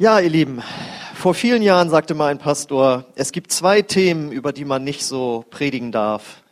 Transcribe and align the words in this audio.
Ja, 0.00 0.18
ihr 0.18 0.30
Lieben, 0.30 0.62
vor 1.12 1.34
vielen 1.34 1.60
Jahren 1.60 1.90
sagte 1.90 2.14
mal 2.14 2.28
ein 2.28 2.38
Pastor, 2.38 3.04
es 3.16 3.32
gibt 3.32 3.52
zwei 3.52 3.82
Themen, 3.82 4.32
über 4.32 4.50
die 4.50 4.64
man 4.64 4.82
nicht 4.82 5.04
so 5.04 5.44
predigen 5.50 5.92
darf 5.92 6.42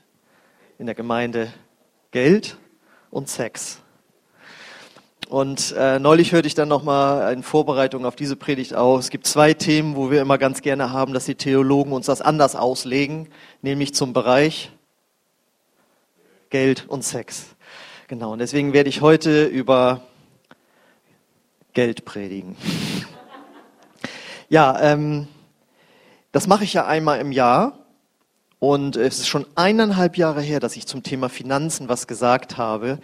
in 0.79 0.85
der 0.85 0.95
Gemeinde. 0.95 1.51
Geld 2.11 2.59
und 3.11 3.31
Sex. 3.31 3.79
Und 5.31 5.75
äh, 5.79 5.99
neulich 5.99 6.33
hörte 6.33 6.47
ich 6.47 6.55
dann 6.57 6.69
nochmal 6.69 7.33
in 7.33 7.43
Vorbereitung 7.43 8.05
auf 8.05 8.17
diese 8.17 8.37
Predigt 8.37 8.75
aus. 8.75 9.05
Es 9.05 9.11
gibt 9.11 9.27
zwei 9.27 9.55
Themen, 9.55 9.97
wo 9.97 10.11
wir 10.11 10.21
immer 10.21 10.37
ganz 10.37 10.61
gerne 10.61 10.93
haben, 10.93 11.15
dass 11.15 11.25
die 11.25 11.35
Theologen 11.35 11.93
uns 11.93 12.05
das 12.05 12.21
anders 12.21 12.55
auslegen, 12.55 13.31
nämlich 13.63 13.95
zum 13.95 14.13
Bereich 14.13 14.73
Geld 16.51 16.85
und 16.87 17.03
Sex. 17.03 17.57
Genau, 18.09 18.35
und 18.35 18.41
deswegen 18.41 18.75
werde 18.75 18.91
ich 18.91 19.01
heute 19.01 19.47
über 19.47 20.03
Geld 21.73 22.05
predigen. 22.05 22.55
Ja, 24.51 24.81
ähm, 24.81 25.29
das 26.33 26.47
mache 26.47 26.65
ich 26.65 26.73
ja 26.73 26.87
einmal 26.87 27.21
im 27.21 27.33
Jahr. 27.33 27.79
Und 28.61 28.97
es 28.97 29.19
ist 29.19 29.29
schon 29.29 29.47
eineinhalb 29.55 30.17
Jahre 30.17 30.41
her, 30.41 30.59
dass 30.59 30.77
ich 30.77 30.87
zum 30.87 31.03
Thema 31.03 31.29
Finanzen 31.29 31.89
was 31.89 32.07
gesagt 32.07 32.57
habe. 32.57 32.99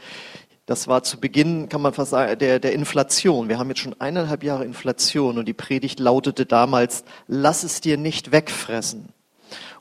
Das 0.67 0.89
war 0.89 1.03
zu 1.03 1.21
Beginn, 1.21 1.69
kann 1.69 1.83
man 1.83 1.93
fast 1.93 2.11
sagen, 2.11 2.39
der, 2.39 2.59
der 2.59 2.73
Inflation. 2.73 3.49
Wir 3.49 3.59
haben 3.59 3.69
jetzt 3.69 3.81
schon 3.81 4.01
eineinhalb 4.01 4.43
Jahre 4.43 4.65
Inflation 4.65 5.37
und 5.37 5.47
die 5.47 5.53
Predigt 5.53 6.01
lautete 6.01 6.47
damals, 6.47 7.05
lass 7.29 7.63
es 7.63 7.83
dir 7.83 7.99
nicht 7.99 8.33
wegfressen. 8.33 9.11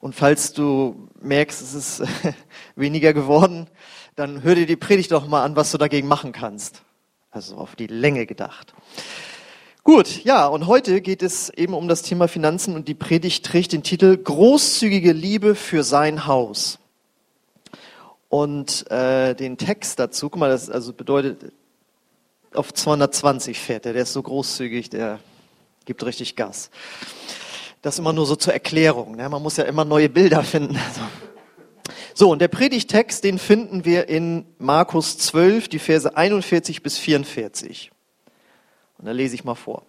Und 0.01 0.13
falls 0.13 0.51
du 0.51 1.07
merkst, 1.21 1.61
es 1.61 1.73
ist 1.73 2.03
weniger 2.75 3.13
geworden, 3.13 3.67
dann 4.17 4.43
hör 4.43 4.53
dir 4.53 4.65
die 4.65 4.75
Predigt 4.75 5.13
doch 5.13 5.27
mal 5.27 5.43
an, 5.43 5.55
was 5.55 5.71
du 5.71 5.77
dagegen 5.77 6.09
machen 6.09 6.33
kannst. 6.33 6.81
Also 7.31 7.55
auf 7.55 7.77
die 7.77 7.87
Länge 7.87 8.25
gedacht. 8.25 8.73
Gut, 9.85 10.23
ja, 10.23 10.47
und 10.47 10.67
heute 10.67 11.01
geht 11.01 11.21
es 11.21 11.49
eben 11.49 11.73
um 11.73 11.89
das 11.89 12.03
Thema 12.03 12.29
Finanzen 12.29 12.73
und 12.73 12.87
die 12.87 12.93
Predigt 12.93 13.45
trägt 13.45 13.73
den 13.73 13.83
Titel 13.83 14.15
Großzügige 14.15 15.11
Liebe 15.11 15.55
für 15.55 15.83
sein 15.83 16.25
Haus. 16.25 16.79
Und 18.29 18.89
äh, 18.89 19.35
den 19.35 19.57
Text 19.57 19.99
dazu, 19.99 20.29
guck 20.29 20.39
mal, 20.39 20.49
das 20.49 20.69
also 20.69 20.93
bedeutet, 20.93 21.51
auf 22.53 22.73
220 22.73 23.59
fährt 23.59 23.85
er, 23.85 23.91
der 23.91 24.03
ist 24.03 24.13
so 24.13 24.23
großzügig, 24.23 24.89
der 24.89 25.19
gibt 25.83 26.05
richtig 26.05 26.37
Gas. 26.37 26.69
Das 27.81 27.99
immer 27.99 28.13
nur 28.13 28.25
so 28.25 28.37
zur 28.37 28.53
Erklärung, 28.53 29.17
ne? 29.17 29.27
man 29.27 29.43
muss 29.43 29.57
ja 29.57 29.65
immer 29.65 29.83
neue 29.83 30.09
Bilder 30.09 30.43
finden. 30.43 30.79
So, 32.15 32.29
und 32.29 32.39
der 32.39 32.47
Predigtext, 32.47 33.23
den 33.23 33.39
finden 33.39 33.85
wir 33.85 34.07
in 34.07 34.45
Markus 34.59 35.17
12, 35.17 35.67
die 35.67 35.79
Verse 35.79 36.15
41 36.15 36.83
bis 36.83 36.99
44. 36.99 37.91
Und 39.03 39.07
da 39.07 39.11
lese 39.11 39.35
ich 39.35 39.43
mal 39.43 39.55
vor. 39.55 39.83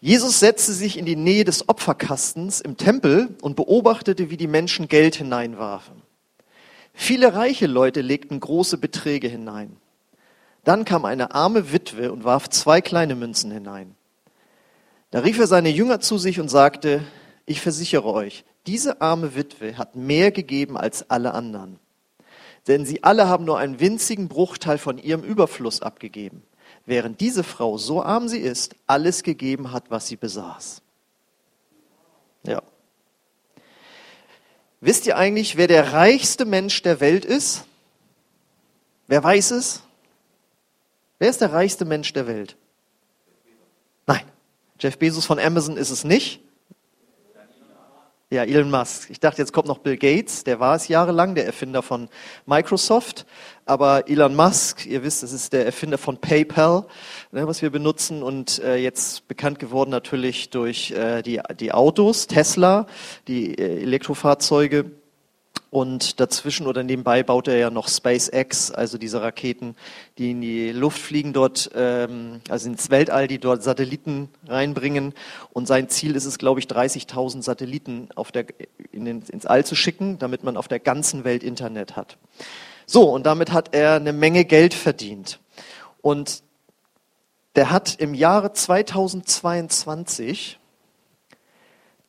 Jesus 0.00 0.40
setzte 0.40 0.72
sich 0.72 0.96
in 0.96 1.04
die 1.04 1.16
Nähe 1.16 1.44
des 1.44 1.68
Opferkastens 1.68 2.62
im 2.62 2.78
Tempel 2.78 3.36
und 3.42 3.56
beobachtete, 3.56 4.30
wie 4.30 4.38
die 4.38 4.46
Menschen 4.46 4.88
Geld 4.88 5.16
hineinwarfen. 5.16 6.00
Viele 6.94 7.34
reiche 7.34 7.66
Leute 7.66 8.00
legten 8.00 8.40
große 8.40 8.78
Beträge 8.78 9.28
hinein. 9.28 9.76
Dann 10.64 10.86
kam 10.86 11.04
eine 11.04 11.34
arme 11.34 11.74
Witwe 11.74 12.10
und 12.10 12.24
warf 12.24 12.48
zwei 12.48 12.80
kleine 12.80 13.16
Münzen 13.16 13.50
hinein. 13.50 13.94
Da 15.10 15.18
rief 15.18 15.38
er 15.38 15.46
seine 15.46 15.68
Jünger 15.68 16.00
zu 16.00 16.16
sich 16.16 16.40
und 16.40 16.48
sagte, 16.48 17.02
ich 17.44 17.60
versichere 17.60 18.10
euch, 18.10 18.46
diese 18.66 19.02
arme 19.02 19.34
Witwe 19.34 19.76
hat 19.76 19.94
mehr 19.94 20.32
gegeben 20.32 20.78
als 20.78 21.10
alle 21.10 21.34
anderen. 21.34 21.78
Denn 22.66 22.86
sie 22.86 23.04
alle 23.04 23.28
haben 23.28 23.44
nur 23.44 23.58
einen 23.58 23.78
winzigen 23.78 24.28
Bruchteil 24.28 24.78
von 24.78 24.96
ihrem 24.96 25.22
Überfluss 25.22 25.82
abgegeben 25.82 26.44
während 26.88 27.20
diese 27.20 27.44
Frau, 27.44 27.78
so 27.78 28.02
arm 28.02 28.28
sie 28.28 28.38
ist, 28.38 28.74
alles 28.86 29.22
gegeben 29.22 29.72
hat, 29.72 29.90
was 29.90 30.06
sie 30.06 30.16
besaß. 30.16 30.80
Ja. 32.44 32.62
Wisst 34.80 35.06
ihr 35.06 35.16
eigentlich, 35.16 35.56
wer 35.56 35.66
der 35.66 35.92
reichste 35.92 36.44
Mensch 36.44 36.82
der 36.82 37.00
Welt 37.00 37.24
ist? 37.24 37.64
Wer 39.06 39.22
weiß 39.22 39.50
es? 39.52 39.82
Wer 41.18 41.30
ist 41.30 41.40
der 41.40 41.52
reichste 41.52 41.84
Mensch 41.84 42.12
der 42.12 42.26
Welt? 42.26 42.56
Nein, 44.06 44.24
Jeff 44.78 44.98
Bezos 44.98 45.26
von 45.26 45.38
Amazon 45.38 45.76
ist 45.76 45.90
es 45.90 46.04
nicht. 46.04 46.40
Ja, 48.30 48.44
Elon 48.44 48.70
Musk. 48.70 49.08
Ich 49.08 49.20
dachte, 49.20 49.40
jetzt 49.40 49.54
kommt 49.54 49.68
noch 49.68 49.78
Bill 49.78 49.96
Gates, 49.96 50.44
der 50.44 50.60
war 50.60 50.76
es 50.76 50.88
jahrelang, 50.88 51.34
der 51.34 51.46
Erfinder 51.46 51.80
von 51.80 52.10
Microsoft. 52.44 53.24
Aber 53.64 54.06
Elon 54.06 54.36
Musk, 54.36 54.84
ihr 54.84 55.02
wisst, 55.02 55.22
das 55.22 55.32
ist 55.32 55.54
der 55.54 55.64
Erfinder 55.64 55.96
von 55.96 56.18
PayPal, 56.18 56.86
ne, 57.32 57.46
was 57.46 57.62
wir 57.62 57.70
benutzen 57.70 58.22
und 58.22 58.58
äh, 58.58 58.76
jetzt 58.76 59.28
bekannt 59.28 59.58
geworden 59.58 59.88
natürlich 59.88 60.50
durch 60.50 60.90
äh, 60.90 61.22
die, 61.22 61.40
die 61.58 61.72
Autos, 61.72 62.26
Tesla, 62.26 62.86
die 63.28 63.54
äh, 63.54 63.80
Elektrofahrzeuge. 63.80 64.97
Und 65.70 66.18
dazwischen 66.18 66.66
oder 66.66 66.82
nebenbei 66.82 67.22
baut 67.22 67.46
er 67.46 67.58
ja 67.58 67.68
noch 67.68 67.88
SpaceX, 67.88 68.70
also 68.70 68.96
diese 68.96 69.20
Raketen, 69.20 69.76
die 70.16 70.30
in 70.30 70.40
die 70.40 70.72
Luft 70.72 70.98
fliegen 70.98 71.34
dort, 71.34 71.70
ähm, 71.74 72.40
also 72.48 72.70
ins 72.70 72.88
Weltall, 72.88 73.28
die 73.28 73.38
dort 73.38 73.62
Satelliten 73.62 74.30
reinbringen. 74.46 75.12
Und 75.52 75.66
sein 75.66 75.90
Ziel 75.90 76.16
ist 76.16 76.24
es, 76.24 76.38
glaube 76.38 76.60
ich, 76.60 76.66
30.000 76.66 77.42
Satelliten 77.42 78.08
auf 78.14 78.32
der, 78.32 78.46
in 78.92 79.04
den, 79.04 79.20
ins 79.22 79.44
All 79.44 79.66
zu 79.66 79.74
schicken, 79.74 80.18
damit 80.18 80.42
man 80.42 80.56
auf 80.56 80.68
der 80.68 80.80
ganzen 80.80 81.24
Welt 81.24 81.42
Internet 81.42 81.96
hat. 81.96 82.16
So, 82.86 83.10
und 83.10 83.26
damit 83.26 83.52
hat 83.52 83.74
er 83.74 83.96
eine 83.96 84.14
Menge 84.14 84.46
Geld 84.46 84.72
verdient. 84.72 85.38
Und 86.00 86.42
der 87.56 87.70
hat 87.70 87.96
im 87.96 88.14
Jahre 88.14 88.54
2022 88.54 90.58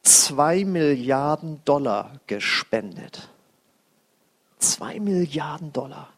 zwei 0.02 0.64
Milliarden 0.64 1.62
Dollar 1.66 2.22
gespendet. 2.28 3.28
Zwei 4.60 5.00
Milliarden 5.00 5.74
Dollar. 5.74 6.10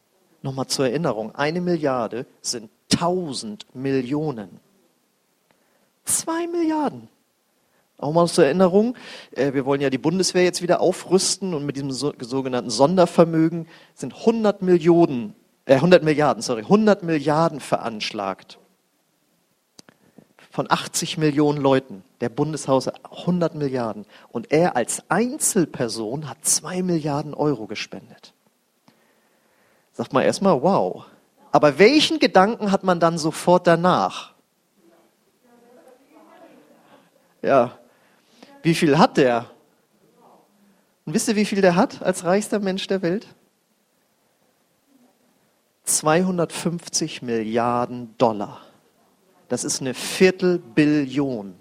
Nochmal 0.42 0.68
zur 0.68 0.88
Erinnerung, 0.88 1.34
eine 1.36 1.62
Milliarde 1.62 2.26
sind 2.42 2.70
tausend 2.90 3.66
Millionen. 3.74 4.60
Zwei 6.06 6.48
Milliarden. 6.48 7.08
Auch 8.02 8.14
mal 8.14 8.28
zur 8.28 8.46
Erinnerung, 8.46 8.96
äh, 9.36 9.54
wir 9.54 9.66
wollen 9.66 9.80
ja 9.80 9.92
die 9.92 10.00
Bundeswehr 10.00 10.44
jetzt 10.44 10.64
wieder 10.64 10.82
aufrüsten 10.82 11.54
und 11.54 11.68
mit 11.68 11.76
diesem 11.76 11.92
sogenannten 11.92 12.72
Sondervermögen 12.72 13.68
sind 13.94 14.16
100 14.16 14.64
Millionen, 14.64 15.36
äh 15.66 15.76
100 15.76 16.04
Milliarden, 16.04 16.42
sorry, 16.42 16.64
100 16.64 17.04
Milliarden 17.04 17.60
veranschlagt. 17.60 18.58
Von 20.50 20.66
80 20.70 21.20
Millionen 21.20 21.62
Leuten, 21.62 22.04
der 22.22 22.30
Bundeshaushalt 22.30 23.00
100 23.04 23.54
Milliarden. 23.54 24.06
Und 24.30 24.52
er 24.52 24.76
als 24.76 25.04
Einzelperson 25.10 26.28
hat 26.28 26.44
2 26.44 26.82
Milliarden 26.82 27.36
Euro 27.36 27.68
gespendet. 27.68 28.31
Sagt 29.94 30.14
man 30.14 30.24
erstmal, 30.24 30.62
wow. 30.62 31.06
Aber 31.52 31.78
welchen 31.80 32.20
Gedanken 32.20 32.72
hat 32.72 32.84
man 32.84 33.00
dann 33.00 33.18
sofort 33.18 33.68
danach? 33.68 34.34
Ja. 37.42 37.78
Wie 38.64 38.76
viel 38.76 38.98
hat 38.98 39.18
der? 39.18 39.50
Und 41.06 41.14
wisst 41.14 41.28
ihr, 41.28 41.36
wie 41.36 41.46
viel 41.46 41.62
der 41.62 41.76
hat 41.76 42.02
als 42.02 42.24
reichster 42.24 42.60
Mensch 42.60 42.88
der 42.88 43.02
Welt? 43.02 43.28
250 45.84 47.22
Milliarden 47.22 48.16
Dollar. 48.18 48.62
Das 49.50 49.64
ist 49.64 49.82
eine 49.82 49.94
Viertelbillion. 49.94 51.56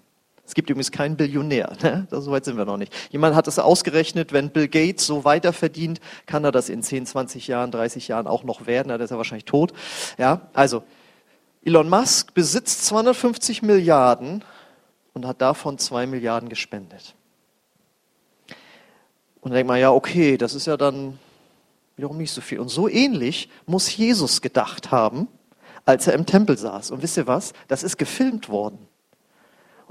Es 0.51 0.55
gibt 0.55 0.69
übrigens 0.69 0.91
keinen 0.91 1.17
Billionär, 1.17 1.77
ne? 1.85 2.09
so 2.11 2.33
weit 2.33 2.45
sind 2.45 2.57
wir 2.57 2.65
noch 2.65 2.77
nicht. 2.77 2.93
Jemand 3.11 3.37
hat 3.37 3.47
es 3.47 3.61
ausgerechnet, 3.61 4.33
wenn 4.33 4.51
Bill 4.51 4.67
Gates 4.67 5.07
so 5.07 5.25
weiter 5.25 5.53
verdient, 5.53 6.01
kann 6.27 6.43
er 6.43 6.51
das 6.51 6.69
in 6.69 6.83
10, 6.83 7.07
20 7.07 7.47
Jahren, 7.47 7.71
30 7.71 8.09
Jahren 8.09 8.27
auch 8.27 8.43
noch 8.43 8.67
werden, 8.67 8.89
dann 8.89 9.01
ist 9.01 9.13
er 9.13 9.17
wahrscheinlich 9.17 9.45
tot. 9.45 9.73
Ja, 10.19 10.49
also 10.53 10.83
Elon 11.65 11.89
Musk 11.89 12.35
besitzt 12.35 12.85
250 12.87 13.63
Milliarden 13.63 14.43
und 15.13 15.25
hat 15.25 15.41
davon 15.41 15.79
2 15.79 16.09
Milliarden 16.09 16.49
gespendet. 16.49 17.15
Und 19.41 19.51
dann 19.51 19.53
denkt 19.53 19.69
man, 19.69 19.79
ja, 19.79 19.93
okay, 19.93 20.37
das 20.37 20.57
ist 20.57 20.67
ja 20.67 20.77
dann 20.77 21.17
wiederum 21.95 22.17
nicht 22.17 22.33
so 22.33 22.41
viel. 22.41 22.59
Und 22.59 22.71
so 22.71 22.89
ähnlich 22.89 23.51
muss 23.67 23.97
Jesus 23.97 24.41
gedacht 24.41 24.91
haben, 24.91 25.29
als 25.85 26.09
er 26.09 26.15
im 26.15 26.27
Tempel 26.27 26.59
saß. 26.59 26.91
Und 26.91 27.05
wisst 27.05 27.19
ihr 27.19 27.29
was? 27.29 27.53
Das 27.69 27.85
ist 27.85 27.99
gefilmt 27.99 28.49
worden. 28.49 28.90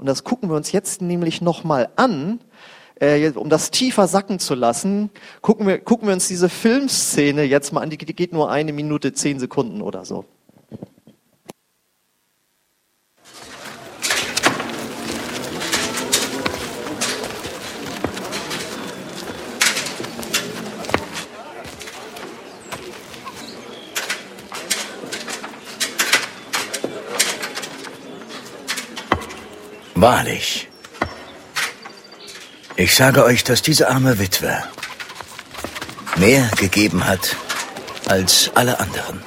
Und 0.00 0.06
das 0.06 0.24
gucken 0.24 0.48
wir 0.48 0.56
uns 0.56 0.72
jetzt 0.72 1.02
nämlich 1.02 1.42
nochmal 1.42 1.90
an, 1.96 2.40
äh, 3.00 3.32
um 3.32 3.50
das 3.50 3.70
tiefer 3.70 4.08
sacken 4.08 4.38
zu 4.38 4.54
lassen. 4.54 5.10
Gucken 5.42 5.66
wir, 5.66 5.78
gucken 5.78 6.08
wir 6.08 6.14
uns 6.14 6.26
diese 6.26 6.48
Filmszene 6.48 7.42
jetzt 7.42 7.74
mal 7.74 7.82
an. 7.82 7.90
Die, 7.90 7.98
die 7.98 8.16
geht 8.16 8.32
nur 8.32 8.50
eine 8.50 8.72
Minute, 8.72 9.12
zehn 9.12 9.38
Sekunden 9.38 9.82
oder 9.82 10.06
so. 10.06 10.24
Wahrlich, 30.00 30.66
ich 32.76 32.94
sage 32.94 33.22
euch, 33.22 33.44
dass 33.44 33.60
diese 33.60 33.90
arme 33.90 34.18
Witwe 34.18 34.62
mehr 36.16 36.48
gegeben 36.56 37.06
hat 37.06 37.36
als 38.06 38.50
alle 38.54 38.80
anderen. 38.80 39.22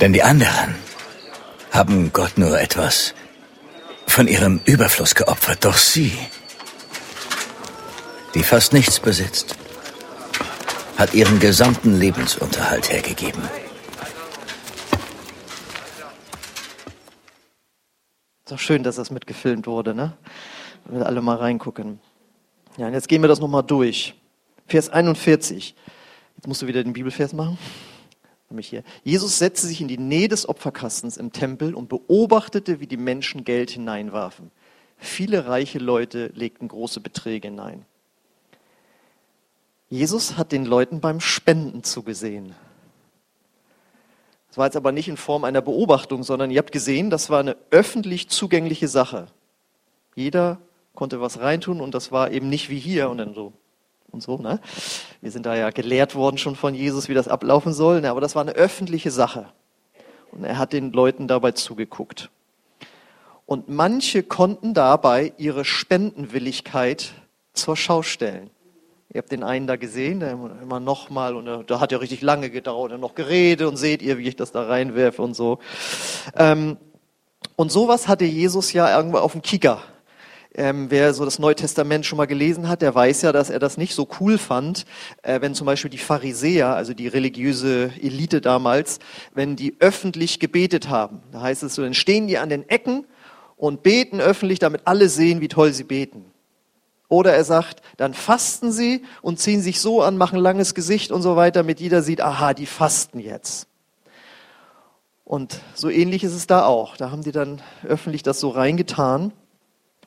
Denn 0.00 0.12
die 0.12 0.22
anderen 0.22 0.76
haben 1.72 2.12
Gott 2.12 2.38
nur 2.38 2.60
etwas 2.60 3.12
von 4.06 4.28
ihrem 4.28 4.60
Überfluss 4.64 5.16
geopfert, 5.16 5.64
doch 5.64 5.78
sie, 5.78 6.16
die 8.34 8.44
fast 8.44 8.72
nichts 8.72 9.00
besitzt, 9.00 9.56
hat 10.96 11.12
ihren 11.12 11.40
gesamten 11.40 11.98
Lebensunterhalt 11.98 12.92
hergegeben. 12.92 13.42
Ist 18.48 18.52
doch 18.52 18.58
schön, 18.58 18.82
dass 18.82 18.96
das 18.96 19.10
mitgefilmt 19.10 19.66
wurde, 19.66 19.94
ne? 19.94 20.16
Wir 20.86 21.04
alle 21.04 21.20
mal 21.20 21.36
reingucken. 21.36 22.00
Ja, 22.78 22.86
und 22.86 22.94
jetzt 22.94 23.06
gehen 23.06 23.20
wir 23.20 23.28
das 23.28 23.40
nochmal 23.40 23.62
durch. 23.62 24.14
Vers 24.66 24.88
41. 24.88 25.74
Jetzt 26.34 26.48
musst 26.48 26.62
du 26.62 26.66
wieder 26.66 26.82
den 26.82 26.94
Bibelvers 26.94 27.34
machen. 27.34 27.58
Nämlich 28.48 28.68
hier. 28.68 28.84
Jesus 29.04 29.38
setzte 29.38 29.66
sich 29.66 29.82
in 29.82 29.88
die 29.88 29.98
Nähe 29.98 30.28
des 30.28 30.48
Opferkastens 30.48 31.18
im 31.18 31.30
Tempel 31.30 31.74
und 31.74 31.90
beobachtete, 31.90 32.80
wie 32.80 32.86
die 32.86 32.96
Menschen 32.96 33.44
Geld 33.44 33.68
hineinwarfen. 33.68 34.50
Viele 34.96 35.46
reiche 35.46 35.78
Leute 35.78 36.28
legten 36.28 36.68
große 36.68 37.00
Beträge 37.00 37.48
hinein. 37.48 37.84
Jesus 39.90 40.38
hat 40.38 40.52
den 40.52 40.64
Leuten 40.64 41.02
beim 41.02 41.20
Spenden 41.20 41.84
zugesehen. 41.84 42.54
Das 44.48 44.58
war 44.58 44.66
jetzt 44.66 44.76
aber 44.76 44.92
nicht 44.92 45.08
in 45.08 45.16
Form 45.16 45.44
einer 45.44 45.60
Beobachtung, 45.60 46.22
sondern 46.22 46.50
ihr 46.50 46.58
habt 46.58 46.72
gesehen, 46.72 47.10
das 47.10 47.30
war 47.30 47.40
eine 47.40 47.56
öffentlich 47.70 48.28
zugängliche 48.28 48.88
Sache. 48.88 49.26
Jeder 50.14 50.58
konnte 50.94 51.20
was 51.20 51.40
reintun 51.40 51.80
und 51.80 51.94
das 51.94 52.10
war 52.10 52.30
eben 52.30 52.48
nicht 52.48 52.70
wie 52.70 52.78
hier 52.78 53.08
und 53.10 53.18
dann 53.18 53.34
so 53.34 53.52
und 54.10 54.22
so. 54.22 54.38
Ne? 54.38 54.60
Wir 55.20 55.30
sind 55.30 55.46
da 55.46 55.54
ja 55.54 55.70
gelehrt 55.70 56.14
worden 56.14 56.38
schon 56.38 56.56
von 56.56 56.74
Jesus, 56.74 57.08
wie 57.08 57.14
das 57.14 57.28
ablaufen 57.28 57.72
soll, 57.72 58.00
ne? 58.00 58.10
aber 58.10 58.20
das 58.20 58.34
war 58.34 58.42
eine 58.42 58.52
öffentliche 58.52 59.10
Sache. 59.10 59.46
Und 60.32 60.44
er 60.44 60.58
hat 60.58 60.72
den 60.72 60.92
Leuten 60.92 61.28
dabei 61.28 61.52
zugeguckt. 61.52 62.30
Und 63.46 63.68
manche 63.68 64.22
konnten 64.22 64.74
dabei 64.74 65.32
ihre 65.38 65.64
Spendenwilligkeit 65.64 67.12
zur 67.54 67.76
Schau 67.76 68.02
stellen. 68.02 68.50
Ihr 69.12 69.18
habt 69.18 69.32
den 69.32 69.42
einen 69.42 69.66
da 69.66 69.76
gesehen, 69.76 70.20
der 70.20 70.32
immer 70.32 70.80
nochmal, 70.80 71.34
und 71.34 71.70
da 71.70 71.80
hat 71.80 71.92
ja 71.92 71.98
richtig 71.98 72.20
lange 72.20 72.50
gedauert, 72.50 72.92
er 72.92 72.98
noch 72.98 73.14
geredet 73.14 73.66
und 73.66 73.76
seht 73.76 74.02
ihr, 74.02 74.18
wie 74.18 74.28
ich 74.28 74.36
das 74.36 74.52
da 74.52 74.64
reinwerfe 74.64 75.22
und 75.22 75.34
so. 75.34 75.58
Ähm, 76.36 76.76
und 77.56 77.72
sowas 77.72 78.06
hatte 78.06 78.24
Jesus 78.26 78.72
ja 78.72 78.94
irgendwo 78.94 79.18
auf 79.18 79.32
dem 79.32 79.42
Kicker 79.42 79.82
ähm, 80.58 80.90
wer 80.90 81.14
so 81.14 81.24
das 81.24 81.38
Neue 81.38 81.54
Testament 81.54 82.04
schon 82.04 82.16
mal 82.16 82.26
gelesen 82.26 82.68
hat, 82.68 82.82
der 82.82 82.94
weiß 82.94 83.22
ja, 83.22 83.32
dass 83.32 83.48
er 83.48 83.58
das 83.60 83.76
nicht 83.76 83.94
so 83.94 84.08
cool 84.20 84.38
fand, 84.38 84.86
äh, 85.22 85.40
wenn 85.40 85.54
zum 85.54 85.66
Beispiel 85.66 85.90
die 85.90 85.98
Pharisäer, 85.98 86.74
also 86.74 86.94
die 86.94 87.06
religiöse 87.06 87.92
Elite 88.00 88.40
damals, 88.40 88.98
wenn 89.34 89.56
die 89.56 89.76
öffentlich 89.78 90.40
gebetet 90.40 90.88
haben. 90.88 91.22
Da 91.32 91.42
heißt 91.42 91.62
es 91.62 91.74
so, 91.74 91.82
dann 91.82 91.94
stehen 91.94 92.26
die 92.26 92.38
an 92.38 92.48
den 92.48 92.68
Ecken 92.68 93.06
und 93.56 93.82
beten 93.82 94.20
öffentlich, 94.20 94.58
damit 94.58 94.82
alle 94.84 95.08
sehen, 95.08 95.40
wie 95.40 95.48
toll 95.48 95.72
sie 95.72 95.84
beten. 95.84 96.24
Oder 97.08 97.34
er 97.34 97.44
sagt, 97.44 97.80
dann 97.96 98.12
fasten 98.12 98.70
sie 98.70 99.04
und 99.22 99.38
ziehen 99.38 99.62
sich 99.62 99.80
so 99.80 100.02
an, 100.02 100.18
machen 100.18 100.38
langes 100.38 100.74
Gesicht 100.74 101.10
und 101.10 101.22
so 101.22 101.36
weiter, 101.36 101.60
damit 101.60 101.80
jeder 101.80 102.02
sieht, 102.02 102.20
aha, 102.20 102.52
die 102.52 102.66
fasten 102.66 103.18
jetzt. 103.18 103.66
Und 105.24 105.60
so 105.74 105.90
ähnlich 105.90 106.24
ist 106.24 106.34
es 106.34 106.46
da 106.46 106.64
auch. 106.64 106.96
Da 106.96 107.10
haben 107.10 107.22
die 107.22 107.32
dann 107.32 107.60
öffentlich 107.86 108.22
das 108.22 108.40
so 108.40 108.48
reingetan. 108.48 109.32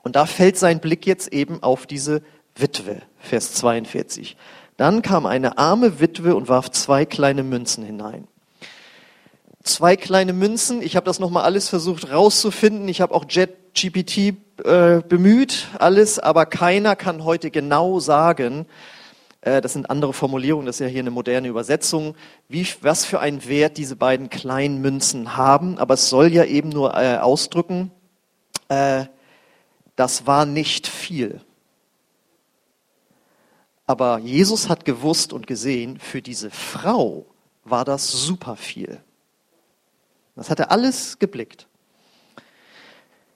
Und 0.02 0.16
da 0.16 0.26
fällt 0.26 0.58
sein 0.58 0.80
Blick 0.80 1.06
jetzt 1.06 1.32
eben 1.32 1.62
auf 1.62 1.86
diese 1.86 2.22
Witwe, 2.56 3.02
Vers 3.18 3.54
42. 3.54 4.36
Dann 4.76 5.02
kam 5.02 5.26
eine 5.26 5.58
arme 5.58 6.00
Witwe 6.00 6.34
und 6.34 6.48
warf 6.48 6.70
zwei 6.70 7.04
kleine 7.04 7.44
Münzen 7.44 7.84
hinein. 7.84 8.26
Zwei 9.62 9.96
kleine 9.96 10.32
Münzen, 10.32 10.82
ich 10.82 10.96
habe 10.96 11.06
das 11.06 11.20
nochmal 11.20 11.44
alles 11.44 11.68
versucht 11.68 12.10
rauszufinden. 12.10 12.88
Ich 12.88 13.00
habe 13.00 13.14
auch 13.14 13.26
JetGPT 13.28 14.34
äh, 14.64 15.02
bemüht, 15.08 15.68
alles, 15.78 16.18
aber 16.18 16.46
keiner 16.46 16.96
kann 16.96 17.22
heute 17.22 17.52
genau 17.52 18.00
sagen, 18.00 18.66
äh, 19.40 19.60
das 19.60 19.74
sind 19.74 19.88
andere 19.88 20.12
Formulierungen, 20.12 20.66
das 20.66 20.76
ist 20.76 20.80
ja 20.80 20.86
hier 20.88 21.00
eine 21.00 21.12
moderne 21.12 21.46
Übersetzung, 21.46 22.16
wie, 22.48 22.66
was 22.80 23.04
für 23.04 23.20
einen 23.20 23.46
Wert 23.46 23.76
diese 23.76 23.94
beiden 23.94 24.30
kleinen 24.30 24.80
Münzen 24.80 25.36
haben. 25.36 25.78
Aber 25.78 25.94
es 25.94 26.08
soll 26.08 26.32
ja 26.32 26.44
eben 26.44 26.70
nur 26.70 26.94
äh, 26.96 27.18
ausdrücken, 27.18 27.92
äh, 28.68 29.04
das 29.94 30.26
war 30.26 30.44
nicht 30.44 30.88
viel. 30.88 31.40
Aber 33.86 34.18
Jesus 34.18 34.68
hat 34.68 34.84
gewusst 34.84 35.32
und 35.32 35.46
gesehen, 35.46 36.00
für 36.00 36.20
diese 36.20 36.50
Frau 36.50 37.26
war 37.62 37.84
das 37.84 38.10
super 38.10 38.56
viel. 38.56 39.00
Das 40.36 40.50
hat 40.50 40.60
er 40.60 40.70
alles 40.70 41.18
geblickt. 41.18 41.66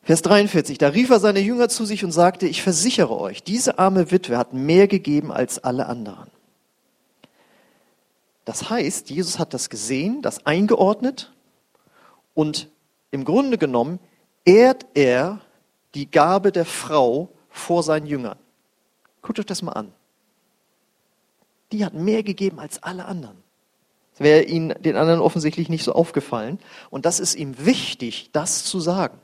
Vers 0.02 0.22
43, 0.22 0.78
da 0.78 0.88
rief 0.88 1.10
er 1.10 1.18
seine 1.18 1.40
Jünger 1.40 1.68
zu 1.68 1.84
sich 1.84 2.04
und 2.04 2.12
sagte, 2.12 2.46
ich 2.46 2.62
versichere 2.62 3.18
euch, 3.18 3.42
diese 3.42 3.80
arme 3.80 4.12
Witwe 4.12 4.38
hat 4.38 4.52
mehr 4.52 4.86
gegeben 4.86 5.32
als 5.32 5.58
alle 5.58 5.86
anderen. 5.86 6.30
Das 8.44 8.70
heißt, 8.70 9.10
Jesus 9.10 9.40
hat 9.40 9.52
das 9.52 9.68
gesehen, 9.68 10.22
das 10.22 10.46
eingeordnet 10.46 11.32
und 12.34 12.68
im 13.10 13.24
Grunde 13.24 13.58
genommen 13.58 13.98
ehrt 14.44 14.86
er 14.94 15.40
die 15.96 16.08
Gabe 16.08 16.52
der 16.52 16.64
Frau 16.64 17.28
vor 17.50 17.82
seinen 17.82 18.06
Jüngern. 18.06 18.38
Guckt 19.22 19.40
euch 19.40 19.46
das 19.46 19.62
mal 19.62 19.72
an. 19.72 19.92
Die 21.72 21.84
hat 21.84 21.94
mehr 21.94 22.22
gegeben 22.22 22.60
als 22.60 22.80
alle 22.82 23.06
anderen. 23.06 23.42
Das 24.16 24.24
wäre 24.24 24.44
ihnen 24.44 24.74
den 24.80 24.96
anderen 24.96 25.20
offensichtlich 25.20 25.68
nicht 25.68 25.84
so 25.84 25.92
aufgefallen. 25.92 26.58
Und 26.88 27.04
das 27.04 27.20
ist 27.20 27.34
ihm 27.34 27.66
wichtig, 27.66 28.30
das 28.32 28.64
zu 28.64 28.80
sagen. 28.80 29.18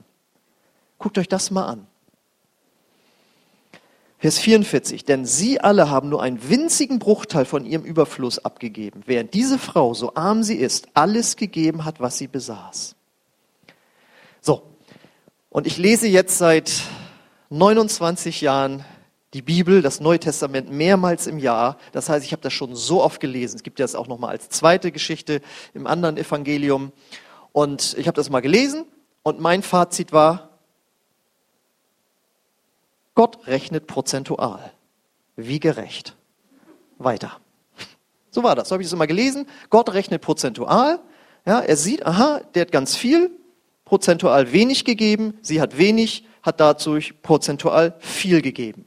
Guckt 0.98 1.16
euch 1.16 1.28
das 1.28 1.50
mal 1.50 1.66
an. 1.66 1.86
Vers 4.18 4.38
44, 4.38 5.04
denn 5.06 5.24
sie 5.24 5.60
alle 5.60 5.88
haben 5.88 6.10
nur 6.10 6.22
einen 6.22 6.48
winzigen 6.48 6.98
Bruchteil 6.98 7.46
von 7.46 7.64
ihrem 7.64 7.84
Überfluss 7.84 8.38
abgegeben, 8.38 9.02
während 9.06 9.34
diese 9.34 9.58
Frau, 9.58 9.94
so 9.94 10.14
arm 10.14 10.44
sie 10.44 10.56
ist, 10.56 10.88
alles 10.94 11.36
gegeben 11.36 11.84
hat, 11.84 11.98
was 11.98 12.18
sie 12.18 12.28
besaß. 12.28 12.94
So, 14.40 14.62
und 15.49 15.66
ich 15.66 15.76
lese 15.78 16.06
jetzt 16.06 16.38
seit 16.38 16.70
29 17.50 18.42
Jahren 18.42 18.84
die 19.34 19.42
Bibel, 19.42 19.80
das 19.80 20.00
Neue 20.00 20.18
Testament 20.18 20.70
mehrmals 20.70 21.26
im 21.26 21.38
Jahr. 21.38 21.78
Das 21.92 22.08
heißt, 22.08 22.24
ich 22.24 22.32
habe 22.32 22.42
das 22.42 22.52
schon 22.52 22.74
so 22.74 23.02
oft 23.02 23.20
gelesen. 23.20 23.56
Es 23.56 23.62
gibt 23.62 23.80
das 23.80 23.94
auch 23.94 24.06
noch 24.06 24.18
mal 24.18 24.28
als 24.28 24.48
zweite 24.50 24.92
Geschichte 24.92 25.40
im 25.72 25.86
anderen 25.86 26.16
Evangelium. 26.16 26.92
Und 27.52 27.94
ich 27.98 28.06
habe 28.06 28.16
das 28.16 28.30
mal 28.30 28.40
gelesen 28.40 28.84
und 29.22 29.40
mein 29.40 29.62
Fazit 29.62 30.12
war, 30.12 30.50
Gott 33.14 33.46
rechnet 33.46 33.86
prozentual. 33.86 34.72
Wie 35.36 35.60
gerecht. 35.60 36.16
Weiter. 36.98 37.38
So 38.30 38.42
war 38.42 38.54
das. 38.54 38.68
So 38.68 38.74
habe 38.74 38.82
ich 38.82 38.88
das 38.88 38.94
immer 38.94 39.06
gelesen. 39.06 39.46
Gott 39.70 39.92
rechnet 39.92 40.22
prozentual. 40.22 41.00
Ja, 41.44 41.60
er 41.60 41.76
sieht, 41.76 42.06
aha, 42.06 42.40
der 42.54 42.62
hat 42.62 42.72
ganz 42.72 42.96
viel, 42.96 43.30
prozentual 43.84 44.52
wenig 44.52 44.84
gegeben, 44.84 45.34
sie 45.42 45.60
hat 45.60 45.76
wenig, 45.76 46.24
hat 46.42 46.60
dadurch 46.60 47.20
prozentual 47.22 47.96
viel 47.98 48.40
gegeben. 48.40 48.86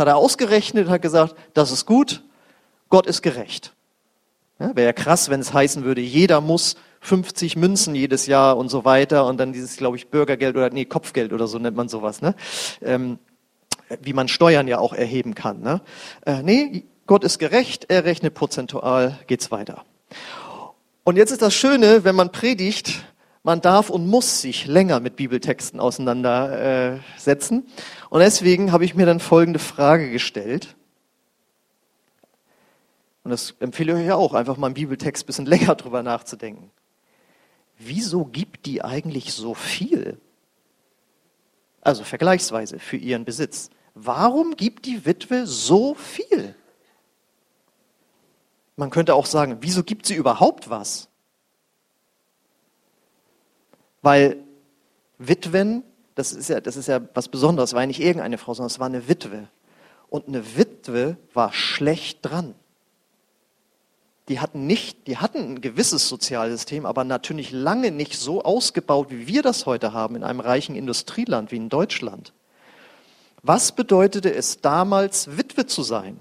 Hat 0.00 0.08
er 0.08 0.16
ausgerechnet 0.16 0.86
und 0.86 0.92
hat 0.92 1.02
gesagt, 1.02 1.36
das 1.54 1.70
ist 1.70 1.86
gut, 1.86 2.22
Gott 2.88 3.06
ist 3.06 3.22
gerecht. 3.22 3.74
Ja, 4.58 4.74
Wäre 4.74 4.86
ja 4.86 4.92
krass, 4.92 5.30
wenn 5.30 5.40
es 5.40 5.52
heißen 5.52 5.84
würde, 5.84 6.00
jeder 6.00 6.40
muss 6.40 6.76
50 7.00 7.56
Münzen 7.56 7.94
jedes 7.94 8.26
Jahr 8.26 8.56
und 8.56 8.68
so 8.68 8.84
weiter 8.84 9.26
und 9.26 9.38
dann 9.38 9.52
dieses, 9.52 9.76
glaube 9.76 9.96
ich, 9.96 10.08
Bürgergeld 10.08 10.56
oder 10.56 10.70
nee, 10.70 10.84
Kopfgeld 10.84 11.32
oder 11.32 11.46
so 11.46 11.58
nennt 11.58 11.76
man 11.76 11.88
sowas, 11.88 12.20
ne? 12.20 12.34
Ähm, 12.82 13.18
wie 14.02 14.12
man 14.12 14.28
Steuern 14.28 14.68
ja 14.68 14.78
auch 14.78 14.92
erheben 14.92 15.34
kann. 15.34 15.60
Ne? 15.60 15.80
Äh, 16.24 16.42
nee, 16.42 16.84
Gott 17.06 17.24
ist 17.24 17.38
gerecht, 17.38 17.86
er 17.88 18.04
rechnet 18.04 18.34
prozentual, 18.34 19.18
geht's 19.26 19.50
weiter. 19.50 19.84
Und 21.04 21.16
jetzt 21.16 21.32
ist 21.32 21.42
das 21.42 21.54
Schöne, 21.54 22.04
wenn 22.04 22.14
man 22.14 22.30
predigt, 22.30 23.02
man 23.42 23.60
darf 23.60 23.90
und 23.90 24.06
muss 24.06 24.40
sich 24.42 24.66
länger 24.66 25.00
mit 25.00 25.16
Bibeltexten 25.16 25.80
auseinandersetzen. 25.80 27.66
Und 28.10 28.20
deswegen 28.20 28.72
habe 28.72 28.84
ich 28.84 28.94
mir 28.94 29.06
dann 29.06 29.20
folgende 29.20 29.58
Frage 29.58 30.10
gestellt. 30.10 30.76
Und 33.24 33.30
das 33.30 33.54
empfehle 33.60 33.92
ich 33.92 33.98
euch 34.00 34.06
ja 34.06 34.14
auch, 34.16 34.34
einfach 34.34 34.56
mal 34.56 34.68
im 34.68 34.74
Bibeltext 34.74 35.24
ein 35.24 35.26
bisschen 35.26 35.46
länger 35.46 35.74
drüber 35.74 36.02
nachzudenken. 36.02 36.70
Wieso 37.78 38.24
gibt 38.24 38.66
die 38.66 38.82
eigentlich 38.82 39.32
so 39.32 39.54
viel? 39.54 40.20
Also 41.80 42.04
vergleichsweise 42.04 42.78
für 42.78 42.96
ihren 42.96 43.24
Besitz. 43.24 43.70
Warum 43.94 44.56
gibt 44.56 44.86
die 44.86 45.06
Witwe 45.06 45.46
so 45.46 45.94
viel? 45.94 46.54
Man 48.76 48.90
könnte 48.90 49.14
auch 49.14 49.26
sagen, 49.26 49.58
wieso 49.60 49.82
gibt 49.82 50.06
sie 50.06 50.14
überhaupt 50.14 50.70
was? 50.70 51.09
Weil 54.02 54.36
Witwen, 55.18 55.82
das 56.14 56.32
ist 56.32 56.48
ja, 56.48 56.60
das 56.60 56.76
ist 56.76 56.88
ja 56.88 57.00
was 57.14 57.28
Besonderes, 57.28 57.74
war 57.74 57.82
ja 57.82 57.86
nicht 57.86 58.00
irgendeine 58.00 58.38
Frau, 58.38 58.54
sondern 58.54 58.70
es 58.70 58.78
war 58.78 58.86
eine 58.86 59.08
Witwe. 59.08 59.48
Und 60.08 60.28
eine 60.28 60.56
Witwe 60.56 61.16
war 61.34 61.52
schlecht 61.52 62.18
dran. 62.22 62.54
Die 64.28 64.40
hatten 64.40 64.66
nicht, 64.66 65.06
die 65.06 65.16
hatten 65.16 65.38
ein 65.38 65.60
gewisses 65.60 66.08
Sozialsystem, 66.08 66.86
aber 66.86 67.04
natürlich 67.04 67.50
lange 67.50 67.90
nicht 67.90 68.16
so 68.16 68.42
ausgebaut, 68.42 69.08
wie 69.10 69.26
wir 69.26 69.42
das 69.42 69.66
heute 69.66 69.92
haben 69.92 70.16
in 70.16 70.22
einem 70.22 70.40
reichen 70.40 70.76
Industrieland 70.76 71.50
wie 71.50 71.56
in 71.56 71.68
Deutschland. 71.68 72.32
Was 73.42 73.72
bedeutete 73.72 74.32
es 74.32 74.60
damals, 74.60 75.36
Witwe 75.36 75.66
zu 75.66 75.82
sein? 75.82 76.20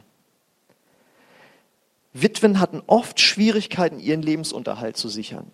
Witwen 2.14 2.60
hatten 2.60 2.82
oft 2.88 3.20
Schwierigkeiten, 3.20 4.00
ihren 4.00 4.22
Lebensunterhalt 4.22 4.98
zu 4.98 5.10
sichern, 5.10 5.52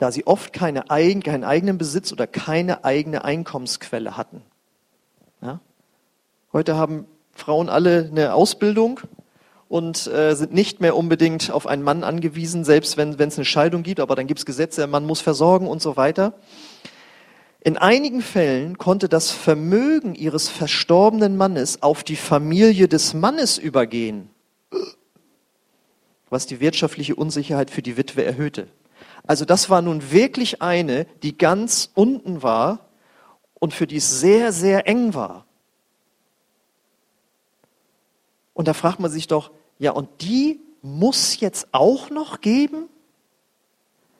da 0.00 0.10
sie 0.10 0.26
oft 0.26 0.52
keine, 0.54 0.84
keinen 0.88 1.44
eigenen 1.44 1.76
Besitz 1.76 2.10
oder 2.10 2.26
keine 2.26 2.84
eigene 2.84 3.22
Einkommensquelle 3.22 4.16
hatten. 4.16 4.42
Ja? 5.42 5.60
Heute 6.54 6.74
haben 6.76 7.06
Frauen 7.32 7.68
alle 7.68 8.08
eine 8.10 8.32
Ausbildung 8.32 9.00
und 9.68 10.06
äh, 10.06 10.34
sind 10.34 10.54
nicht 10.54 10.80
mehr 10.80 10.96
unbedingt 10.96 11.50
auf 11.50 11.66
einen 11.66 11.82
Mann 11.82 12.02
angewiesen, 12.02 12.64
selbst 12.64 12.96
wenn 12.96 13.12
es 13.12 13.36
eine 13.36 13.44
Scheidung 13.44 13.82
gibt, 13.82 14.00
aber 14.00 14.16
dann 14.16 14.26
gibt 14.26 14.40
es 14.40 14.46
Gesetze, 14.46 14.80
der 14.80 14.88
Mann 14.88 15.04
muss 15.04 15.20
versorgen 15.20 15.68
und 15.68 15.82
so 15.82 15.98
weiter. 15.98 16.32
In 17.60 17.76
einigen 17.76 18.22
Fällen 18.22 18.78
konnte 18.78 19.06
das 19.06 19.30
Vermögen 19.30 20.14
ihres 20.14 20.48
verstorbenen 20.48 21.36
Mannes 21.36 21.82
auf 21.82 22.04
die 22.04 22.16
Familie 22.16 22.88
des 22.88 23.12
Mannes 23.12 23.58
übergehen, 23.58 24.30
was 26.30 26.46
die 26.46 26.58
wirtschaftliche 26.58 27.14
Unsicherheit 27.14 27.70
für 27.70 27.82
die 27.82 27.98
Witwe 27.98 28.24
erhöhte. 28.24 28.66
Also 29.30 29.44
das 29.44 29.70
war 29.70 29.80
nun 29.80 30.10
wirklich 30.10 30.60
eine, 30.60 31.04
die 31.22 31.38
ganz 31.38 31.92
unten 31.94 32.42
war 32.42 32.88
und 33.60 33.72
für 33.72 33.86
die 33.86 33.98
es 33.98 34.18
sehr, 34.18 34.52
sehr 34.52 34.88
eng 34.88 35.14
war. 35.14 35.46
Und 38.54 38.66
da 38.66 38.74
fragt 38.74 38.98
man 38.98 39.08
sich 39.08 39.28
doch, 39.28 39.52
ja, 39.78 39.92
und 39.92 40.08
die 40.20 40.58
muss 40.82 41.38
jetzt 41.38 41.68
auch 41.70 42.10
noch 42.10 42.40
geben? 42.40 42.88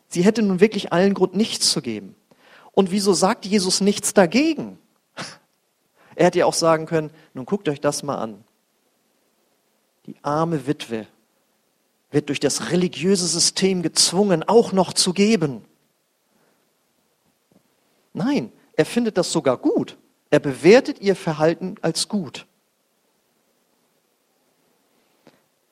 Sie 0.06 0.22
hätte 0.22 0.42
nun 0.42 0.60
wirklich 0.60 0.92
allen 0.92 1.14
Grund, 1.14 1.34
nichts 1.34 1.72
zu 1.72 1.82
geben. 1.82 2.14
Und 2.70 2.92
wieso 2.92 3.12
sagt 3.12 3.44
Jesus 3.44 3.80
nichts 3.80 4.14
dagegen? 4.14 4.78
Er 6.14 6.26
hätte 6.26 6.38
ja 6.38 6.46
auch 6.46 6.54
sagen 6.54 6.86
können, 6.86 7.10
nun 7.34 7.46
guckt 7.46 7.68
euch 7.68 7.80
das 7.80 8.04
mal 8.04 8.18
an. 8.18 8.44
Die 10.06 10.14
arme 10.22 10.68
Witwe 10.68 11.08
wird 12.10 12.28
durch 12.28 12.40
das 12.40 12.70
religiöse 12.70 13.26
System 13.26 13.82
gezwungen, 13.82 14.42
auch 14.42 14.72
noch 14.72 14.92
zu 14.92 15.12
geben. 15.12 15.64
Nein, 18.12 18.52
er 18.74 18.86
findet 18.86 19.16
das 19.16 19.30
sogar 19.30 19.56
gut. 19.56 19.96
Er 20.30 20.40
bewertet 20.40 21.00
ihr 21.00 21.16
Verhalten 21.16 21.76
als 21.82 22.08
gut. 22.08 22.46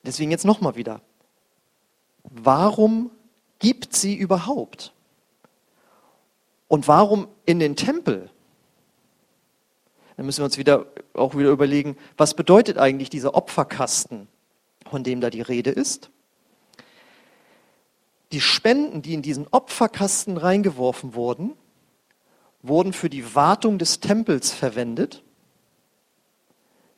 Deswegen 0.03 0.31
jetzt 0.31 0.45
nochmal 0.45 0.75
wieder. 0.75 1.01
Warum 2.23 3.11
gibt 3.59 3.95
sie 3.95 4.15
überhaupt? 4.15 4.93
Und 6.67 6.87
warum 6.87 7.27
in 7.45 7.59
den 7.59 7.75
Tempel? 7.75 8.29
Dann 10.15 10.25
müssen 10.25 10.39
wir 10.39 10.45
uns 10.45 10.57
wieder, 10.57 10.85
auch 11.13 11.35
wieder 11.35 11.49
überlegen, 11.49 11.97
was 12.17 12.33
bedeutet 12.33 12.77
eigentlich 12.77 13.09
dieser 13.09 13.35
Opferkasten, 13.35 14.27
von 14.89 15.03
dem 15.03 15.21
da 15.21 15.29
die 15.29 15.41
Rede 15.41 15.71
ist? 15.71 16.11
Die 18.31 18.41
Spenden, 18.41 19.01
die 19.01 19.13
in 19.13 19.21
diesen 19.21 19.47
Opferkasten 19.49 20.37
reingeworfen 20.37 21.15
wurden, 21.15 21.53
wurden 22.61 22.93
für 22.93 23.09
die 23.09 23.35
Wartung 23.35 23.79
des 23.79 23.99
Tempels 23.99 24.51
verwendet, 24.51 25.23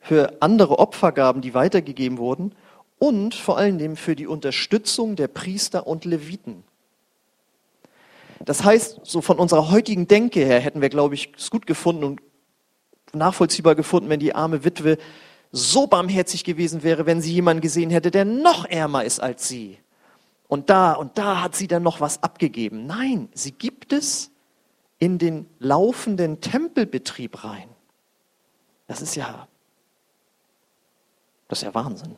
für 0.00 0.36
andere 0.40 0.78
Opfergaben, 0.78 1.40
die 1.40 1.54
weitergegeben 1.54 2.18
wurden 2.18 2.54
und 2.98 3.34
vor 3.34 3.56
allen 3.56 3.78
Dingen 3.78 3.96
für 3.96 4.16
die 4.16 4.26
Unterstützung 4.26 5.16
der 5.16 5.28
Priester 5.28 5.86
und 5.86 6.04
Leviten. 6.04 6.64
Das 8.44 8.64
heißt, 8.64 9.00
so 9.04 9.20
von 9.20 9.38
unserer 9.38 9.70
heutigen 9.70 10.08
Denke 10.08 10.40
her 10.40 10.60
hätten 10.60 10.80
wir, 10.80 10.88
glaube 10.88 11.14
ich, 11.14 11.32
es 11.36 11.50
gut 11.50 11.66
gefunden 11.66 12.04
und 12.04 12.20
nachvollziehbar 13.12 13.74
gefunden, 13.74 14.08
wenn 14.08 14.20
die 14.20 14.34
arme 14.34 14.64
Witwe 14.64 14.98
so 15.52 15.86
barmherzig 15.86 16.44
gewesen 16.44 16.82
wäre, 16.82 17.06
wenn 17.06 17.20
sie 17.20 17.32
jemanden 17.32 17.60
gesehen 17.60 17.90
hätte, 17.90 18.10
der 18.10 18.24
noch 18.24 18.64
ärmer 18.64 19.04
ist 19.04 19.20
als 19.20 19.48
sie. 19.48 19.78
Und 20.52 20.68
da 20.68 20.92
und 20.92 21.16
da 21.16 21.40
hat 21.40 21.56
sie 21.56 21.66
dann 21.66 21.82
noch 21.82 22.02
was 22.02 22.22
abgegeben. 22.22 22.84
Nein, 22.84 23.30
sie 23.32 23.52
gibt 23.52 23.90
es 23.94 24.30
in 24.98 25.16
den 25.16 25.48
laufenden 25.60 26.42
Tempelbetrieb 26.42 27.42
rein. 27.42 27.70
Das 28.86 29.00
ist 29.00 29.14
ja, 29.14 29.48
das 31.48 31.60
ist 31.60 31.62
ja 31.64 31.74
Wahnsinn. 31.74 32.16